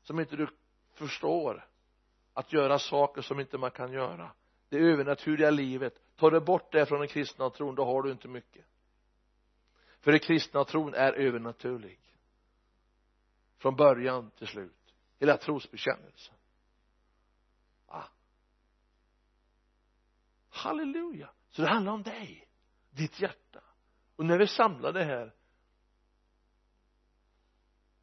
[0.02, 0.48] som inte du
[0.94, 1.69] förstår
[2.40, 4.32] att göra saker som inte man kan göra.
[4.68, 8.28] Det övernaturliga livet tar du bort det från den kristna tron då har du inte
[8.28, 8.64] mycket.
[10.00, 12.00] För den kristna tron är övernaturlig.
[13.58, 14.94] Från början till slut.
[15.18, 16.34] Hela trosbekännelsen.
[17.86, 18.04] Ah.
[20.50, 21.30] halleluja!
[21.50, 22.48] Så det handlar om dig.
[22.90, 23.60] Ditt hjärta.
[24.16, 25.34] Och när vi samlade här.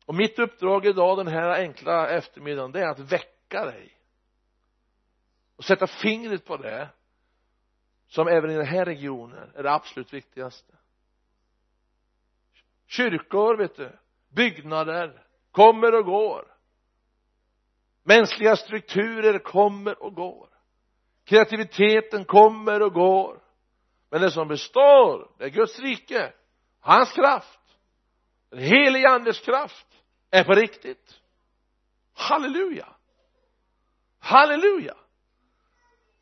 [0.06, 3.97] Och mitt uppdrag idag den här enkla eftermiddagen det är att väcka dig
[5.58, 6.90] och sätta fingret på det
[8.08, 10.74] som även i den här regionen är det absolut viktigaste.
[12.88, 13.92] Kyrkor vet du
[14.30, 16.58] byggnader kommer och går.
[18.04, 20.50] Mänskliga strukturer kommer och går.
[21.24, 23.40] Kreativiteten kommer och går.
[24.10, 26.34] Men det som består det är Guds rike.
[26.80, 27.60] Hans kraft.
[28.50, 29.88] Den helige andes kraft
[30.32, 31.22] är på riktigt.
[32.14, 32.88] Halleluja!
[34.20, 34.96] Halleluja!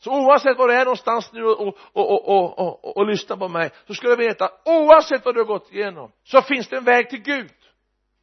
[0.05, 3.47] Så oavsett var du är någonstans nu och, och, och, och, och, och lyssnar på
[3.47, 6.83] mig så ska du veta oavsett vad du har gått igenom så finns det en
[6.83, 7.51] väg till Gud.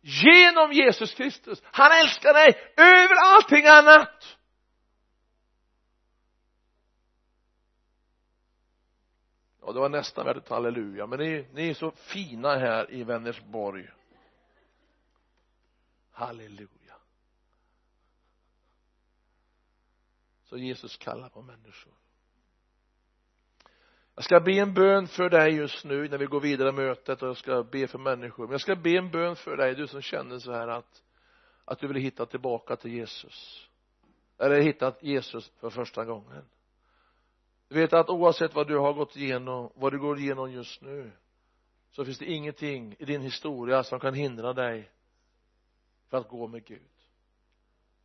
[0.01, 1.63] Genom Jesus Kristus.
[1.65, 4.39] Han älskar dig över allting annat.
[9.61, 13.89] Ja det var nästan värdigt halleluja men ni, ni är så fina här i Vänersborg.
[16.13, 16.82] Halleluja.
[20.53, 21.93] Så Jesus kallar på människor.
[24.15, 27.23] Jag ska be en bön för dig just nu när vi går vidare i mötet
[27.23, 28.45] och jag ska be för människor.
[28.45, 31.03] Men jag ska be en bön för dig du som känner så här att
[31.65, 33.69] att du vill hitta tillbaka till Jesus.
[34.39, 36.45] Eller hittat Jesus för första gången.
[37.69, 41.13] Du vet att oavsett vad du har gått igenom vad du går igenom just nu
[41.91, 44.91] så finns det ingenting i din historia som kan hindra dig
[46.09, 47.02] för att gå med Gud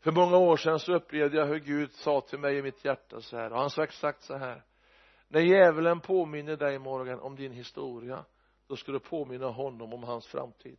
[0.07, 3.21] för många år sedan så upplevde jag hur Gud sa till mig i mitt hjärta
[3.21, 4.63] så här och han sa exakt så här.
[5.27, 8.25] När djävulen påminner dig Morgan om din historia
[8.67, 10.77] då ska du påminna honom om hans framtid.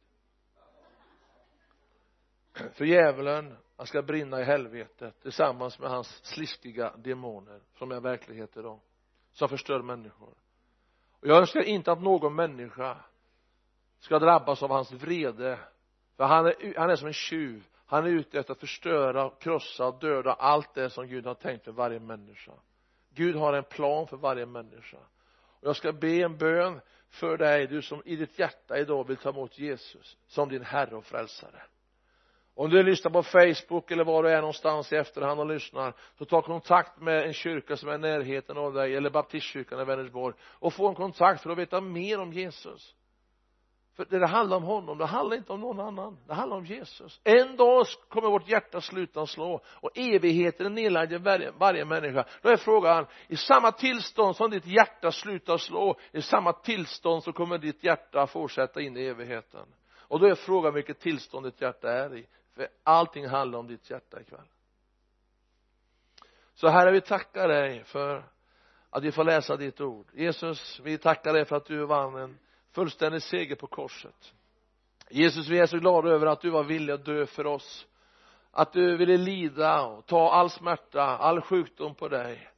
[2.73, 8.57] För djävulen han ska brinna i helvetet tillsammans med hans sliskiga demoner som är verklighet
[8.57, 8.81] idag
[9.33, 10.35] som förstör människor.
[11.21, 13.05] Och jag önskar inte att någon människa
[13.99, 15.59] ska drabbas av hans vrede
[16.17, 19.91] för han är, han är som en tjuv han är ute efter att förstöra, krossa,
[19.91, 22.53] döda allt det som Gud har tänkt för varje människa.
[23.15, 24.99] Gud har en plan för varje människa.
[25.61, 29.17] Och jag ska be en bön för dig du som i ditt hjärta idag vill
[29.17, 31.63] ta emot Jesus som din herre och frälsare.
[32.55, 36.25] Om du lyssnar på Facebook eller var du är någonstans i efterhand och lyssnar så
[36.25, 40.35] ta kontakt med en kyrka som är i närheten av dig eller baptistkyrkan i Vänersborg
[40.43, 42.95] och få en kontakt för att veta mer om Jesus
[43.99, 46.19] för det handlar om honom, det handlar inte om någon annan.
[46.27, 47.21] Det handlar om Jesus.
[47.25, 52.25] En dag kommer vårt hjärta sluta slå och evigheten är nedlagd i varje, varje människa.
[52.43, 57.33] Då är frågan i samma tillstånd som ditt hjärta slutar slå i samma tillstånd så
[57.33, 59.67] kommer ditt hjärta fortsätta in i evigheten.
[59.97, 63.91] Och då är frågan vilket tillstånd ditt hjärta är i för allting handlar om ditt
[63.91, 64.49] hjärta ikväll.
[66.55, 68.25] Så herre vi tackar dig för
[68.91, 70.07] att vi får läsa ditt ord.
[70.15, 72.39] Jesus vi tackar dig för att du vann en
[72.73, 74.33] fullständig seger på korset.
[75.11, 77.87] Jesus vi är så glada över att du var villig att dö för oss.
[78.51, 82.51] Att du ville lida och ta all smärta, all sjukdom på dig.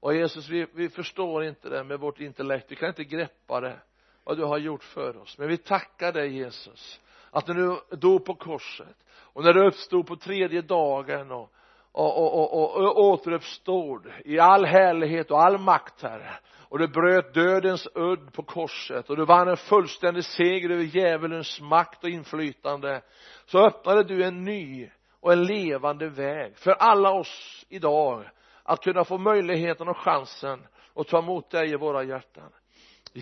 [0.00, 3.80] Och Jesus vi, vi förstår inte det med vårt intellekt, vi kan inte greppa det
[4.24, 5.38] vad du har gjort för oss.
[5.38, 10.06] Men vi tackar dig Jesus att när du dog på korset och när du uppstod
[10.06, 11.52] på tredje dagen och,
[11.92, 16.38] och, och, och, och återuppstod i all härlighet och all makt herre.
[16.68, 21.60] Och du bröt dödens udd på korset och du vann en fullständig seger över djävulens
[21.60, 23.02] makt och inflytande.
[23.46, 28.24] Så öppnade du en ny och en levande väg för alla oss idag
[28.62, 32.50] att kunna få möjligheten och chansen att ta emot dig i våra hjärtan.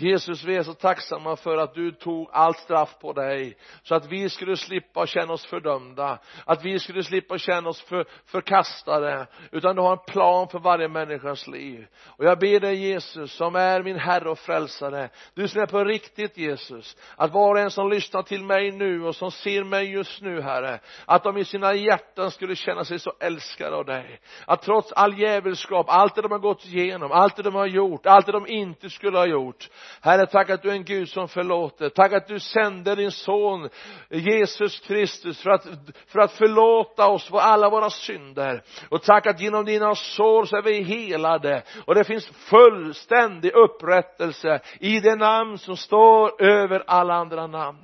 [0.01, 4.05] Jesus vi är så tacksamma för att du tog allt straff på dig så att
[4.11, 9.75] vi skulle slippa känna oss fördömda att vi skulle slippa känna oss för, förkastade utan
[9.75, 11.87] du har en plan för varje människas liv.
[12.05, 15.83] Och jag ber dig Jesus som är min Herre och frälsare du som är på
[15.83, 19.91] riktigt Jesus att var och en som lyssnar till mig nu och som ser mig
[19.91, 24.19] just nu Herre att de i sina hjärtan skulle känna sig så älskade av dig.
[24.45, 28.05] Att trots all djävulskap allt det de har gått igenom allt det de har gjort
[28.05, 29.69] allt det de inte skulle ha gjort
[30.01, 31.89] Herre, tack att du är en Gud som förlåter.
[31.89, 33.69] Tack att du sände din son
[34.09, 35.67] Jesus Kristus för att,
[36.07, 38.63] för att förlåta oss för alla våra synder.
[38.89, 41.63] Och tack att genom dina sår så är vi helade.
[41.85, 47.79] Och det finns fullständig upprättelse i det namn som står över alla andra namn.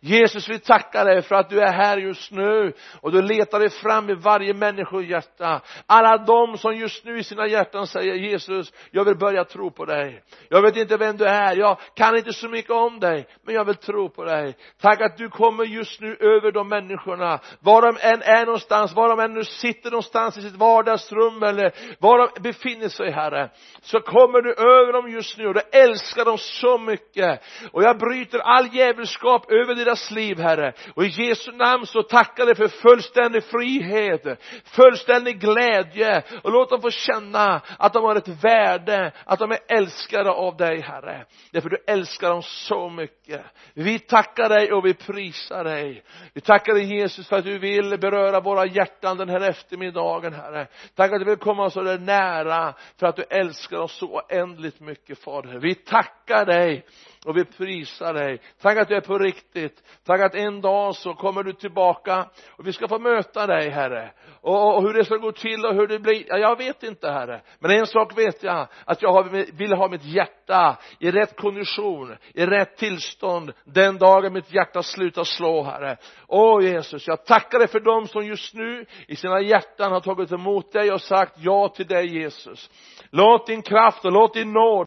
[0.00, 2.72] Jesus vi tackar dig för att du är här just nu.
[3.00, 7.46] Och du letar dig fram i varje människohjärta alla de som just nu i sina
[7.46, 10.22] hjärtan säger Jesus jag vill börja tro på dig.
[10.48, 11.56] Jag vet inte vem du är.
[11.56, 14.56] Jag kan inte så mycket om dig men jag vill tro på dig.
[14.80, 17.40] Tack att du kommer just nu över de människorna.
[17.60, 21.74] Var de än är någonstans var de än nu sitter någonstans i sitt vardagsrum eller
[21.98, 23.50] var de befinner sig herre
[23.82, 27.42] så kommer du över dem just nu och du älskar dem så mycket.
[27.72, 30.72] Och jag bryter all djävulskap över deras liv herre.
[30.94, 36.22] Och i Jesu namn så tackar vi för fullständig frihet fullständig glädje.
[36.42, 40.56] Och låt dem få känna att de har ett värde att de är älskade av
[40.56, 41.24] dig herre.
[41.52, 43.44] Därför du älskar dem så mycket.
[43.74, 46.02] Vi tackar dig och vi prisar dig.
[46.34, 50.66] Vi tackar dig Jesus för att du vill beröra våra hjärtan den här eftermiddagen herre.
[50.94, 54.80] Tack att du vill komma så där nära för att du älskar oss så oändligt
[54.80, 55.58] mycket fader.
[55.58, 56.84] Vi tackar dig
[57.24, 58.40] och vi prisar dig.
[58.62, 59.82] Tack att du är på riktigt.
[60.06, 64.10] Tack att en dag så kommer du tillbaka och vi ska få möta dig herre.
[64.40, 67.10] Och, och hur det ska gå till och hur det blir ja, jag vet inte
[67.10, 67.40] herre.
[67.58, 72.16] Men en sak vet jag att jag har, vill ha mitt hjärta i rätt kondition
[72.34, 75.96] i rätt tillstånd den dagen mitt hjärta slutar slå herre.
[76.26, 80.32] Åh Jesus jag tackar dig för dem som just nu i sina hjärtan har tagit
[80.32, 82.70] emot dig och sagt ja till dig Jesus.
[83.10, 84.68] Låt din kraft och låt din nåd